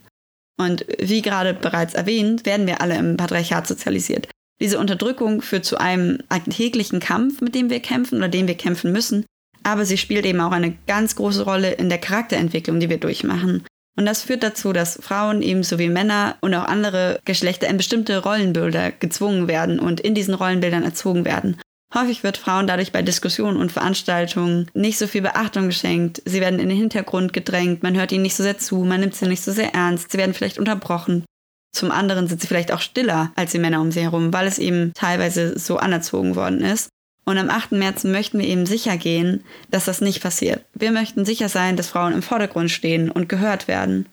Und 0.59 0.85
wie 0.99 1.21
gerade 1.21 1.53
bereits 1.53 1.93
erwähnt, 1.93 2.45
werden 2.45 2.67
wir 2.67 2.81
alle 2.81 2.97
im 2.97 3.17
Patriarchat 3.17 3.67
sozialisiert. 3.67 4.27
Diese 4.61 4.79
Unterdrückung 4.79 5.41
führt 5.41 5.65
zu 5.65 5.77
einem 5.77 6.19
alltäglichen 6.29 6.99
Kampf, 6.99 7.41
mit 7.41 7.55
dem 7.55 7.69
wir 7.69 7.79
kämpfen 7.79 8.17
oder 8.17 8.29
dem 8.29 8.47
wir 8.47 8.55
kämpfen 8.55 8.91
müssen, 8.91 9.25
aber 9.63 9.85
sie 9.85 9.97
spielt 9.97 10.25
eben 10.25 10.41
auch 10.41 10.51
eine 10.51 10.75
ganz 10.87 11.15
große 11.15 11.43
Rolle 11.43 11.71
in 11.71 11.89
der 11.89 11.97
Charakterentwicklung, 11.97 12.79
die 12.79 12.89
wir 12.89 12.99
durchmachen. 12.99 13.63
Und 13.95 14.05
das 14.05 14.23
führt 14.23 14.43
dazu, 14.43 14.73
dass 14.73 14.99
Frauen 15.01 15.41
ebenso 15.41 15.77
wie 15.77 15.89
Männer 15.89 16.37
und 16.41 16.53
auch 16.55 16.65
andere 16.65 17.19
Geschlechter 17.25 17.67
in 17.67 17.77
bestimmte 17.77 18.17
Rollenbilder 18.17 18.91
gezwungen 18.91 19.47
werden 19.47 19.79
und 19.79 19.99
in 19.99 20.15
diesen 20.15 20.33
Rollenbildern 20.33 20.83
erzogen 20.83 21.25
werden. 21.25 21.57
Häufig 21.93 22.23
wird 22.23 22.37
Frauen 22.37 22.65
dadurch 22.65 22.91
bei 22.91 23.03
Diskussionen 23.03 23.57
und 23.57 23.71
Veranstaltungen 23.71 24.67
nicht 24.73 24.97
so 24.97 25.05
viel 25.05 25.21
Beachtung 25.21 25.67
geschenkt. 25.67 26.23
Sie 26.25 26.41
werden 26.41 26.59
in 26.59 26.69
den 26.69 26.77
Hintergrund 26.77 27.33
gedrängt, 27.33 27.83
man 27.83 27.95
hört 27.95 28.11
ihnen 28.11 28.23
nicht 28.23 28.35
so 28.35 28.41
sehr 28.41 28.57
zu, 28.57 28.77
man 28.77 28.99
nimmt 28.99 29.13
sie 29.13 29.27
nicht 29.27 29.43
so 29.43 29.51
sehr 29.51 29.75
ernst, 29.75 30.11
sie 30.11 30.17
werden 30.17 30.33
vielleicht 30.33 30.57
unterbrochen. 30.57 31.23
Zum 31.71 31.91
anderen 31.91 32.27
sind 32.27 32.41
sie 32.41 32.47
vielleicht 32.47 32.71
auch 32.71 32.81
stiller 32.81 33.31
als 33.35 33.51
die 33.51 33.59
Männer 33.59 33.81
um 33.81 33.91
sie 33.91 34.01
herum, 34.01 34.33
weil 34.33 34.47
es 34.47 34.57
eben 34.57 34.91
teilweise 34.95 35.57
so 35.57 35.77
anerzogen 35.77 36.35
worden 36.35 36.61
ist. 36.61 36.89
Und 37.25 37.37
am 37.37 37.49
8. 37.49 37.71
März 37.71 38.03
möchten 38.03 38.39
wir 38.39 38.47
eben 38.47 38.65
sicher 38.65 38.97
gehen, 38.97 39.43
dass 39.71 39.85
das 39.85 40.01
nicht 40.01 40.21
passiert. 40.21 40.65
Wir 40.73 40.91
möchten 40.91 41.25
sicher 41.25 41.47
sein, 41.47 41.77
dass 41.77 41.87
Frauen 41.87 42.13
im 42.13 42.21
Vordergrund 42.21 42.69
stehen 42.69 43.09
und 43.09 43.29
gehört 43.29 43.67
werden. 43.67 44.07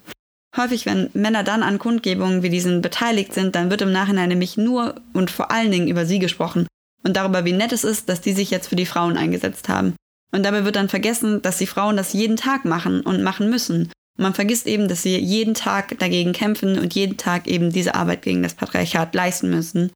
Häufig, 0.56 0.86
wenn 0.86 1.10
Männer 1.12 1.44
dann 1.44 1.62
an 1.62 1.78
Kundgebungen 1.78 2.42
wie 2.42 2.50
diesen 2.50 2.82
beteiligt 2.82 3.34
sind, 3.34 3.54
dann 3.54 3.70
wird 3.70 3.82
im 3.82 3.92
Nachhinein 3.92 4.28
nämlich 4.28 4.56
nur 4.56 4.96
und 5.12 5.30
vor 5.30 5.50
allen 5.50 5.70
Dingen 5.70 5.88
über 5.88 6.06
sie 6.06 6.18
gesprochen 6.18 6.66
und 7.04 7.16
darüber, 7.16 7.44
wie 7.44 7.52
nett 7.52 7.72
es 7.72 7.84
ist, 7.84 8.08
dass 8.08 8.20
die 8.20 8.32
sich 8.32 8.50
jetzt 8.50 8.68
für 8.68 8.76
die 8.76 8.86
Frauen 8.86 9.16
eingesetzt 9.16 9.68
haben. 9.68 9.94
Und 10.32 10.44
dabei 10.44 10.64
wird 10.64 10.76
dann 10.76 10.88
vergessen, 10.88 11.42
dass 11.42 11.58
die 11.58 11.66
Frauen 11.66 11.96
das 11.96 12.12
jeden 12.12 12.36
Tag 12.36 12.64
machen 12.64 13.00
und 13.00 13.22
machen 13.22 13.50
müssen. 13.50 13.90
Und 14.18 14.22
man 14.22 14.34
vergisst 14.34 14.66
eben, 14.66 14.86
dass 14.86 15.02
sie 15.02 15.18
jeden 15.18 15.54
Tag 15.54 15.98
dagegen 15.98 16.32
kämpfen 16.32 16.78
und 16.78 16.94
jeden 16.94 17.16
Tag 17.16 17.48
eben 17.48 17.72
diese 17.72 17.94
Arbeit 17.94 18.22
gegen 18.22 18.42
das 18.42 18.54
Patriarchat 18.54 19.14
leisten 19.14 19.50
müssen. 19.50 19.92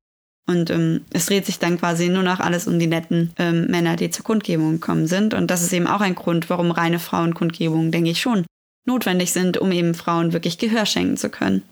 Und 0.47 0.71
ähm, 0.71 1.05
es 1.11 1.27
dreht 1.27 1.47
sich 1.47 1.59
dann 1.59 1.79
quasi 1.79 2.09
nur 2.09 2.23
noch 2.23 2.41
alles 2.41 2.67
um 2.67 2.79
die 2.79 2.87
netten 2.87 3.33
ähm, 3.39 3.67
Männer, 3.69 3.97
die 3.97 4.11
zur 4.11 4.25
Kundgebung 4.25 4.73
gekommen 4.73 5.07
sind. 5.07 5.33
Und 5.33 5.51
das 5.51 5.63
ist 5.63 5.73
eben 5.73 5.87
auch 5.87 6.01
ein 6.01 6.15
Grund, 6.15 6.51
warum 6.51 6.71
reine 6.71 6.99
Frauenkundgebungen, 6.99 7.91
denke 7.91 8.11
ich 8.11 8.21
schon, 8.21 8.45
notwendig 8.85 9.33
sind, 9.33 9.57
um 9.57 9.73
eben 9.73 9.95
Frauen 9.95 10.33
wirklich 10.33 10.59
Gehör 10.59 10.85
schenken 10.85 11.17
zu 11.17 11.31
können. 11.31 11.63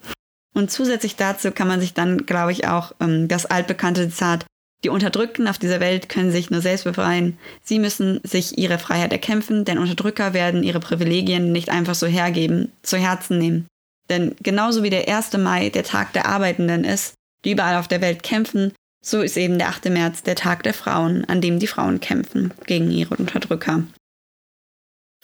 Und 0.54 0.70
zusätzlich 0.70 1.16
dazu 1.16 1.50
kann 1.50 1.68
man 1.68 1.80
sich 1.80 1.94
dann, 1.94 2.26
glaube 2.26 2.52
ich, 2.52 2.66
auch 2.66 2.92
ähm, 3.00 3.28
das 3.28 3.46
altbekannte 3.46 4.08
Zitat, 4.08 4.46
die 4.84 4.88
Unterdrückten 4.88 5.46
auf 5.46 5.58
dieser 5.58 5.78
Welt 5.78 6.08
können 6.08 6.32
sich 6.32 6.50
nur 6.50 6.60
selbst 6.60 6.84
befreien. 6.84 7.38
Sie 7.62 7.78
müssen 7.78 8.20
sich 8.24 8.58
ihre 8.58 8.78
Freiheit 8.78 9.12
erkämpfen, 9.12 9.64
denn 9.64 9.78
Unterdrücker 9.78 10.34
werden 10.34 10.64
ihre 10.64 10.80
Privilegien 10.80 11.52
nicht 11.52 11.70
einfach 11.70 11.94
so 11.94 12.06
hergeben, 12.06 12.72
zu 12.82 12.96
Herzen 12.96 13.38
nehmen. 13.38 13.66
Denn 14.10 14.34
genauso 14.42 14.82
wie 14.82 14.90
der 14.90 15.08
1. 15.08 15.34
Mai 15.38 15.68
der 15.68 15.84
Tag 15.84 16.12
der 16.14 16.26
Arbeitenden 16.26 16.82
ist, 16.82 17.14
die 17.44 17.52
überall 17.52 17.76
auf 17.76 17.88
der 17.88 18.00
Welt 18.00 18.22
kämpfen, 18.22 18.72
so 19.04 19.20
ist 19.20 19.36
eben 19.36 19.58
der 19.58 19.68
8. 19.68 19.86
März 19.86 20.22
der 20.22 20.36
Tag 20.36 20.62
der 20.62 20.74
Frauen, 20.74 21.24
an 21.24 21.40
dem 21.40 21.58
die 21.58 21.66
Frauen 21.66 22.00
kämpfen 22.00 22.54
gegen 22.66 22.90
ihre 22.90 23.16
Unterdrücker. 23.16 23.82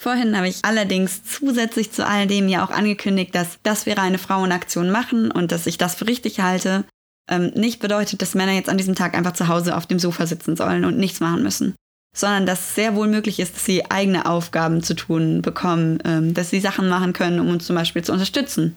Vorhin 0.00 0.36
habe 0.36 0.48
ich 0.48 0.64
allerdings 0.64 1.24
zusätzlich 1.24 1.90
zu 1.90 2.06
all 2.06 2.26
dem 2.28 2.48
ja 2.48 2.64
auch 2.64 2.70
angekündigt, 2.70 3.34
dass, 3.34 3.58
dass 3.62 3.86
wir 3.86 3.98
eine 3.98 4.18
Frauenaktion 4.18 4.90
machen 4.90 5.30
und 5.30 5.50
dass 5.50 5.66
ich 5.66 5.76
das 5.76 5.96
für 5.96 6.06
richtig 6.06 6.40
halte, 6.40 6.84
ähm, 7.28 7.52
nicht 7.54 7.80
bedeutet, 7.80 8.22
dass 8.22 8.34
Männer 8.34 8.52
jetzt 8.52 8.68
an 8.68 8.78
diesem 8.78 8.94
Tag 8.94 9.16
einfach 9.16 9.32
zu 9.32 9.48
Hause 9.48 9.76
auf 9.76 9.86
dem 9.86 9.98
Sofa 9.98 10.26
sitzen 10.26 10.56
sollen 10.56 10.84
und 10.84 10.98
nichts 10.98 11.18
machen 11.18 11.42
müssen, 11.42 11.74
sondern 12.16 12.46
dass 12.46 12.60
es 12.60 12.74
sehr 12.76 12.94
wohl 12.94 13.08
möglich 13.08 13.40
ist, 13.40 13.56
dass 13.56 13.64
sie 13.64 13.90
eigene 13.90 14.26
Aufgaben 14.26 14.84
zu 14.84 14.94
tun 14.94 15.42
bekommen, 15.42 15.98
ähm, 16.04 16.32
dass 16.32 16.50
sie 16.50 16.60
Sachen 16.60 16.88
machen 16.88 17.12
können, 17.12 17.40
um 17.40 17.48
uns 17.50 17.66
zum 17.66 17.76
Beispiel 17.76 18.02
zu 18.02 18.12
unterstützen. 18.12 18.76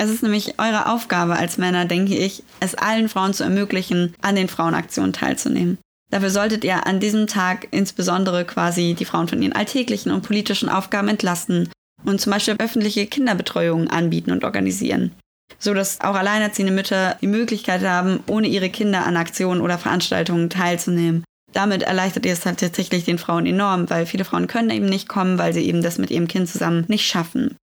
Es 0.00 0.10
ist 0.10 0.22
nämlich 0.22 0.60
eure 0.60 0.86
Aufgabe 0.90 1.36
als 1.36 1.58
Männer, 1.58 1.84
denke 1.84 2.16
ich, 2.16 2.44
es 2.60 2.76
allen 2.76 3.08
Frauen 3.08 3.34
zu 3.34 3.42
ermöglichen, 3.42 4.14
an 4.22 4.36
den 4.36 4.48
Frauenaktionen 4.48 5.12
teilzunehmen. 5.12 5.78
Dafür 6.10 6.30
solltet 6.30 6.64
ihr 6.64 6.86
an 6.86 7.00
diesem 7.00 7.26
Tag 7.26 7.68
insbesondere 7.72 8.44
quasi 8.44 8.94
die 8.98 9.04
Frauen 9.04 9.28
von 9.28 9.42
ihren 9.42 9.52
alltäglichen 9.52 10.12
und 10.12 10.22
politischen 10.22 10.68
Aufgaben 10.68 11.08
entlasten 11.08 11.68
und 12.04 12.20
zum 12.20 12.32
Beispiel 12.32 12.54
öffentliche 12.58 13.06
Kinderbetreuung 13.06 13.88
anbieten 13.88 14.30
und 14.30 14.44
organisieren. 14.44 15.12
So 15.58 15.74
dass 15.74 16.00
auch 16.00 16.14
alleinerziehende 16.14 16.72
Mütter 16.72 17.16
die 17.20 17.26
Möglichkeit 17.26 17.82
haben, 17.82 18.20
ohne 18.28 18.46
ihre 18.46 18.70
Kinder 18.70 19.04
an 19.04 19.16
Aktionen 19.16 19.60
oder 19.60 19.78
Veranstaltungen 19.78 20.48
teilzunehmen. 20.48 21.24
Damit 21.52 21.82
erleichtert 21.82 22.24
ihr 22.24 22.34
es 22.34 22.46
halt 22.46 22.60
tatsächlich 22.60 23.04
den 23.04 23.18
Frauen 23.18 23.46
enorm, 23.46 23.90
weil 23.90 24.06
viele 24.06 24.24
Frauen 24.24 24.46
können 24.46 24.70
eben 24.70 24.86
nicht 24.86 25.08
kommen, 25.08 25.38
weil 25.38 25.52
sie 25.52 25.66
eben 25.66 25.82
das 25.82 25.98
mit 25.98 26.10
ihrem 26.10 26.28
Kind 26.28 26.48
zusammen 26.48 26.84
nicht 26.88 27.06
schaffen. 27.06 27.56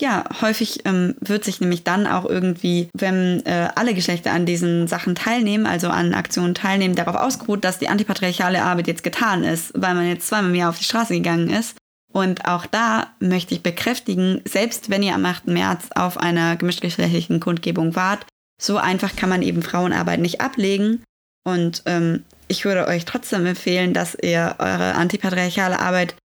Ja, 0.00 0.24
häufig 0.40 0.86
ähm, 0.86 1.14
wird 1.20 1.44
sich 1.44 1.60
nämlich 1.60 1.84
dann 1.84 2.06
auch 2.06 2.24
irgendwie, 2.24 2.88
wenn 2.94 3.44
äh, 3.44 3.68
alle 3.74 3.92
Geschlechter 3.92 4.32
an 4.32 4.46
diesen 4.46 4.88
Sachen 4.88 5.14
teilnehmen, 5.14 5.66
also 5.66 5.88
an 5.88 6.14
Aktionen 6.14 6.54
teilnehmen, 6.54 6.94
darauf 6.94 7.16
ausgeruht, 7.16 7.64
dass 7.64 7.78
die 7.78 7.88
antipatriarchale 7.88 8.62
Arbeit 8.62 8.86
jetzt 8.86 9.02
getan 9.02 9.44
ist, 9.44 9.72
weil 9.74 9.94
man 9.94 10.08
jetzt 10.08 10.26
zweimal 10.26 10.50
im 10.50 10.56
Jahr 10.56 10.70
auf 10.70 10.78
die 10.78 10.84
Straße 10.84 11.12
gegangen 11.12 11.50
ist. 11.50 11.76
Und 12.10 12.46
auch 12.46 12.64
da 12.64 13.08
möchte 13.20 13.54
ich 13.54 13.62
bekräftigen, 13.62 14.40
selbst 14.46 14.88
wenn 14.88 15.02
ihr 15.02 15.14
am 15.14 15.26
8. 15.26 15.48
März 15.48 15.90
auf 15.94 16.16
einer 16.16 16.56
gemischtgeschlechtlichen 16.56 17.38
Kundgebung 17.38 17.94
wart, 17.94 18.24
so 18.60 18.78
einfach 18.78 19.16
kann 19.16 19.28
man 19.28 19.42
eben 19.42 19.62
Frauenarbeit 19.62 20.20
nicht 20.20 20.40
ablegen. 20.40 21.02
Und 21.44 21.82
ähm, 21.84 22.24
ich 22.48 22.64
würde 22.64 22.88
euch 22.88 23.04
trotzdem 23.04 23.44
empfehlen, 23.44 23.92
dass 23.92 24.14
ihr 24.14 24.56
eure 24.58 24.94
antipatriarchale 24.94 25.78
Arbeit 25.78 26.16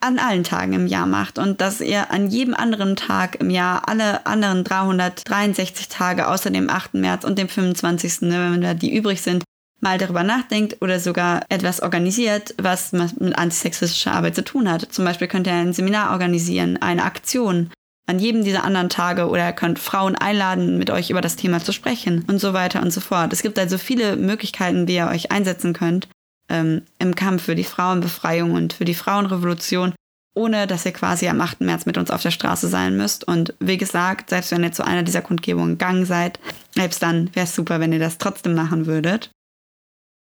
an 0.00 0.18
allen 0.18 0.44
Tagen 0.44 0.74
im 0.74 0.86
Jahr 0.86 1.06
macht 1.06 1.38
und 1.38 1.60
dass 1.60 1.80
ihr 1.80 2.10
an 2.10 2.28
jedem 2.28 2.54
anderen 2.54 2.94
Tag 2.94 3.36
im 3.36 3.50
Jahr 3.50 3.88
alle 3.88 4.26
anderen 4.26 4.64
363 4.64 5.88
Tage 5.88 6.28
außer 6.28 6.50
dem 6.50 6.68
8. 6.68 6.94
März 6.94 7.24
und 7.24 7.38
dem 7.38 7.48
25., 7.48 8.22
ne, 8.22 8.52
wenn 8.52 8.60
da 8.60 8.74
die 8.74 8.94
übrig 8.94 9.22
sind, 9.22 9.44
mal 9.80 9.98
darüber 9.98 10.22
nachdenkt 10.22 10.82
oder 10.82 11.00
sogar 11.00 11.42
etwas 11.48 11.80
organisiert, 11.80 12.54
was 12.60 12.92
mit 12.92 13.36
antisexistischer 13.36 14.12
Arbeit 14.12 14.34
zu 14.34 14.44
tun 14.44 14.70
hat. 14.70 14.88
Zum 14.90 15.04
Beispiel 15.04 15.28
könnt 15.28 15.46
ihr 15.46 15.54
ein 15.54 15.72
Seminar 15.72 16.10
organisieren, 16.10 16.80
eine 16.80 17.04
Aktion 17.04 17.70
an 18.06 18.18
jedem 18.18 18.44
dieser 18.44 18.64
anderen 18.64 18.90
Tage 18.90 19.28
oder 19.28 19.52
könnt 19.52 19.78
Frauen 19.78 20.14
einladen, 20.14 20.76
mit 20.76 20.90
euch 20.90 21.10
über 21.10 21.22
das 21.22 21.36
Thema 21.36 21.60
zu 21.60 21.72
sprechen 21.72 22.24
und 22.28 22.38
so 22.38 22.52
weiter 22.52 22.82
und 22.82 22.90
so 22.90 23.00
fort. 23.00 23.32
Es 23.32 23.42
gibt 23.42 23.58
also 23.58 23.78
viele 23.78 24.16
Möglichkeiten, 24.16 24.86
wie 24.88 24.96
ihr 24.96 25.08
euch 25.08 25.32
einsetzen 25.32 25.72
könnt 25.72 26.08
ähm, 26.48 26.82
im 26.98 27.14
Kampf 27.14 27.44
für 27.44 27.54
die 27.54 27.64
Frauenbefreiung 27.64 28.52
und 28.52 28.72
für 28.72 28.84
die 28.84 28.94
Frauenrevolution, 28.94 29.94
ohne 30.34 30.66
dass 30.66 30.84
ihr 30.84 30.92
quasi 30.92 31.28
am 31.28 31.40
8. 31.40 31.60
März 31.60 31.86
mit 31.86 31.96
uns 31.96 32.10
auf 32.10 32.22
der 32.22 32.30
Straße 32.30 32.68
sein 32.68 32.96
müsst. 32.96 33.26
Und 33.26 33.54
wie 33.60 33.76
gesagt, 33.76 34.30
selbst 34.30 34.50
wenn 34.50 34.64
ihr 34.64 34.72
zu 34.72 34.84
einer 34.84 35.02
dieser 35.02 35.22
Kundgebungen 35.22 35.78
gegangen 35.78 36.06
seid, 36.06 36.40
selbst 36.72 37.02
dann 37.02 37.34
wäre 37.34 37.46
es 37.46 37.54
super, 37.54 37.80
wenn 37.80 37.92
ihr 37.92 38.00
das 38.00 38.18
trotzdem 38.18 38.54
machen 38.54 38.86
würdet. 38.86 39.30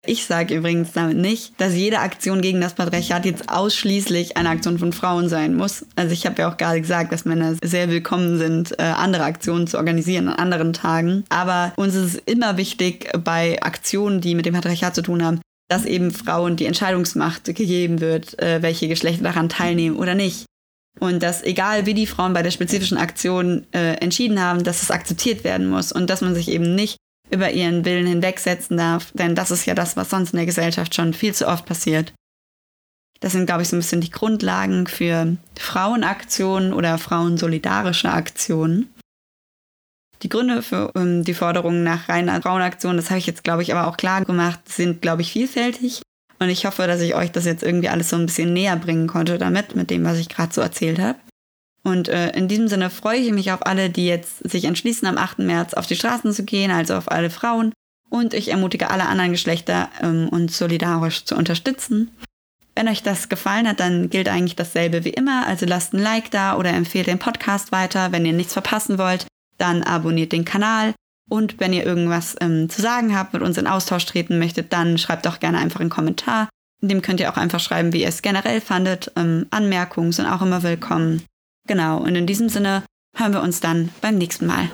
Ich 0.03 0.25
sage 0.25 0.55
übrigens 0.55 0.93
damit 0.93 1.17
nicht, 1.17 1.53
dass 1.61 1.75
jede 1.75 1.99
Aktion 1.99 2.41
gegen 2.41 2.59
das 2.59 2.73
Patriarchat 2.73 3.23
jetzt 3.23 3.49
ausschließlich 3.49 4.35
eine 4.35 4.49
Aktion 4.49 4.79
von 4.79 4.93
Frauen 4.93 5.29
sein 5.29 5.53
muss. 5.53 5.85
Also 5.95 6.11
ich 6.11 6.25
habe 6.25 6.41
ja 6.41 6.49
auch 6.49 6.57
gerade 6.57 6.81
gesagt, 6.81 7.11
dass 7.11 7.23
Männer 7.23 7.55
sehr 7.63 7.87
willkommen 7.87 8.39
sind, 8.39 8.71
äh, 8.79 8.83
andere 8.83 9.23
Aktionen 9.25 9.67
zu 9.67 9.77
organisieren 9.77 10.27
an 10.27 10.37
anderen 10.37 10.73
Tagen. 10.73 11.23
Aber 11.29 11.71
uns 11.75 11.93
ist 11.93 12.15
es 12.15 12.21
immer 12.25 12.57
wichtig, 12.57 13.11
bei 13.23 13.61
Aktionen, 13.61 14.21
die 14.21 14.33
mit 14.33 14.47
dem 14.47 14.55
Patriarchat 14.55 14.95
zu 14.95 15.03
tun 15.03 15.23
haben, 15.23 15.39
dass 15.71 15.85
eben 15.85 16.11
Frauen 16.11 16.57
die 16.57 16.65
Entscheidungsmacht 16.65 17.45
gegeben 17.45 18.01
wird, 18.01 18.37
äh, 18.39 18.61
welche 18.61 18.89
Geschlechter 18.89 19.23
daran 19.23 19.47
teilnehmen 19.47 19.95
oder 19.95 20.15
nicht. 20.15 20.45
Und 20.99 21.23
dass 21.23 21.43
egal 21.43 21.85
wie 21.85 21.93
die 21.93 22.07
Frauen 22.07 22.33
bei 22.33 22.43
der 22.43 22.51
spezifischen 22.51 22.97
Aktion 22.97 23.65
äh, 23.71 23.93
entschieden 23.93 24.41
haben, 24.41 24.65
dass 24.65 24.83
es 24.83 24.91
akzeptiert 24.91 25.45
werden 25.45 25.69
muss 25.69 25.93
und 25.93 26.09
dass 26.09 26.19
man 26.19 26.35
sich 26.35 26.49
eben 26.49 26.75
nicht 26.75 26.97
über 27.29 27.51
ihren 27.51 27.85
Willen 27.85 28.05
hinwegsetzen 28.05 28.75
darf, 28.75 29.13
denn 29.13 29.33
das 29.33 29.49
ist 29.49 29.65
ja 29.65 29.73
das, 29.73 29.95
was 29.95 30.09
sonst 30.09 30.33
in 30.33 30.37
der 30.37 30.45
Gesellschaft 30.45 30.93
schon 30.93 31.13
viel 31.13 31.33
zu 31.33 31.47
oft 31.47 31.65
passiert. 31.65 32.11
Das 33.21 33.31
sind, 33.31 33.45
glaube 33.45 33.61
ich, 33.61 33.69
so 33.69 33.77
ein 33.77 33.79
bisschen 33.79 34.01
die 34.01 34.11
Grundlagen 34.11 34.87
für 34.87 35.37
Frauenaktionen 35.57 36.73
oder 36.73 36.97
frauensolidarische 36.97 38.11
Aktionen. 38.11 38.93
Die 40.23 40.29
Gründe 40.29 40.61
für 40.61 40.91
ähm, 40.95 41.23
die 41.23 41.33
Forderungen 41.33 41.83
nach 41.83 42.09
reiner 42.09 42.41
Frauenaktion, 42.41 42.95
das 42.95 43.09
habe 43.09 43.19
ich 43.19 43.25
jetzt, 43.25 43.43
glaube 43.43 43.63
ich, 43.63 43.73
aber 43.73 43.87
auch 43.87 43.97
klar 43.97 44.23
gemacht, 44.23 44.59
sind, 44.69 45.01
glaube 45.01 45.21
ich, 45.21 45.31
vielfältig. 45.31 46.01
Und 46.39 46.49
ich 46.49 46.65
hoffe, 46.65 46.87
dass 46.87 47.01
ich 47.01 47.15
euch 47.15 47.31
das 47.31 47.45
jetzt 47.45 47.63
irgendwie 47.63 47.89
alles 47.89 48.09
so 48.09 48.15
ein 48.15 48.25
bisschen 48.25 48.53
näher 48.53 48.75
bringen 48.75 49.07
konnte 49.07 49.37
damit, 49.37 49.75
mit 49.75 49.89
dem, 49.89 50.03
was 50.03 50.17
ich 50.17 50.29
gerade 50.29 50.53
so 50.53 50.61
erzählt 50.61 50.99
habe. 50.99 51.19
Und 51.83 52.09
äh, 52.09 52.31
in 52.31 52.47
diesem 52.47 52.67
Sinne 52.67 52.89
freue 52.89 53.19
ich 53.19 53.31
mich 53.31 53.51
auf 53.51 53.65
alle, 53.65 53.89
die 53.89 54.05
jetzt 54.05 54.37
sich 54.49 54.65
entschließen, 54.65 55.07
am 55.07 55.17
8. 55.17 55.39
März 55.39 55.73
auf 55.73 55.87
die 55.87 55.95
Straßen 55.95 56.31
zu 56.31 56.43
gehen, 56.43 56.71
also 56.71 56.95
auf 56.95 57.11
alle 57.11 57.29
Frauen. 57.29 57.73
Und 58.09 58.33
ich 58.33 58.49
ermutige 58.49 58.89
alle 58.89 59.07
anderen 59.07 59.31
Geschlechter, 59.31 59.89
ähm, 60.01 60.29
uns 60.29 60.57
solidarisch 60.57 61.25
zu 61.25 61.35
unterstützen. 61.35 62.11
Wenn 62.75 62.87
euch 62.87 63.03
das 63.03 63.29
gefallen 63.29 63.67
hat, 63.67 63.79
dann 63.79 64.09
gilt 64.09 64.29
eigentlich 64.29 64.55
dasselbe 64.55 65.05
wie 65.05 65.09
immer. 65.09 65.45
Also 65.47 65.65
lasst 65.65 65.93
ein 65.93 65.99
Like 65.99 66.31
da 66.31 66.57
oder 66.57 66.71
empfehlt 66.71 67.07
den 67.07 67.19
Podcast 67.19 67.71
weiter. 67.71 68.11
Wenn 68.11 68.25
ihr 68.25 68.33
nichts 68.33 68.53
verpassen 68.53 68.97
wollt, 68.97 69.25
dann 69.61 69.83
abonniert 69.83 70.31
den 70.31 70.45
Kanal. 70.45 70.93
Und 71.29 71.59
wenn 71.59 71.71
ihr 71.71 71.85
irgendwas 71.85 72.35
ähm, 72.41 72.69
zu 72.69 72.81
sagen 72.81 73.15
habt, 73.17 73.33
mit 73.33 73.41
uns 73.41 73.57
in 73.57 73.67
Austausch 73.67 74.05
treten 74.05 74.37
möchtet, 74.37 74.73
dann 74.73 74.97
schreibt 74.97 75.25
doch 75.25 75.39
gerne 75.39 75.59
einfach 75.59 75.79
einen 75.79 75.89
Kommentar. 75.89 76.49
In 76.81 76.89
dem 76.89 77.01
könnt 77.01 77.19
ihr 77.19 77.31
auch 77.31 77.37
einfach 77.37 77.59
schreiben, 77.59 77.93
wie 77.93 78.01
ihr 78.01 78.09
es 78.09 78.21
generell 78.21 78.59
fandet. 78.59 79.11
Ähm, 79.15 79.45
Anmerkungen 79.51 80.11
sind 80.11 80.25
auch 80.25 80.41
immer 80.41 80.63
willkommen. 80.63 81.21
Genau, 81.67 81.99
und 81.99 82.15
in 82.15 82.27
diesem 82.27 82.49
Sinne 82.49 82.83
hören 83.15 83.33
wir 83.33 83.41
uns 83.41 83.59
dann 83.59 83.89
beim 84.01 84.17
nächsten 84.17 84.47
Mal. 84.47 84.69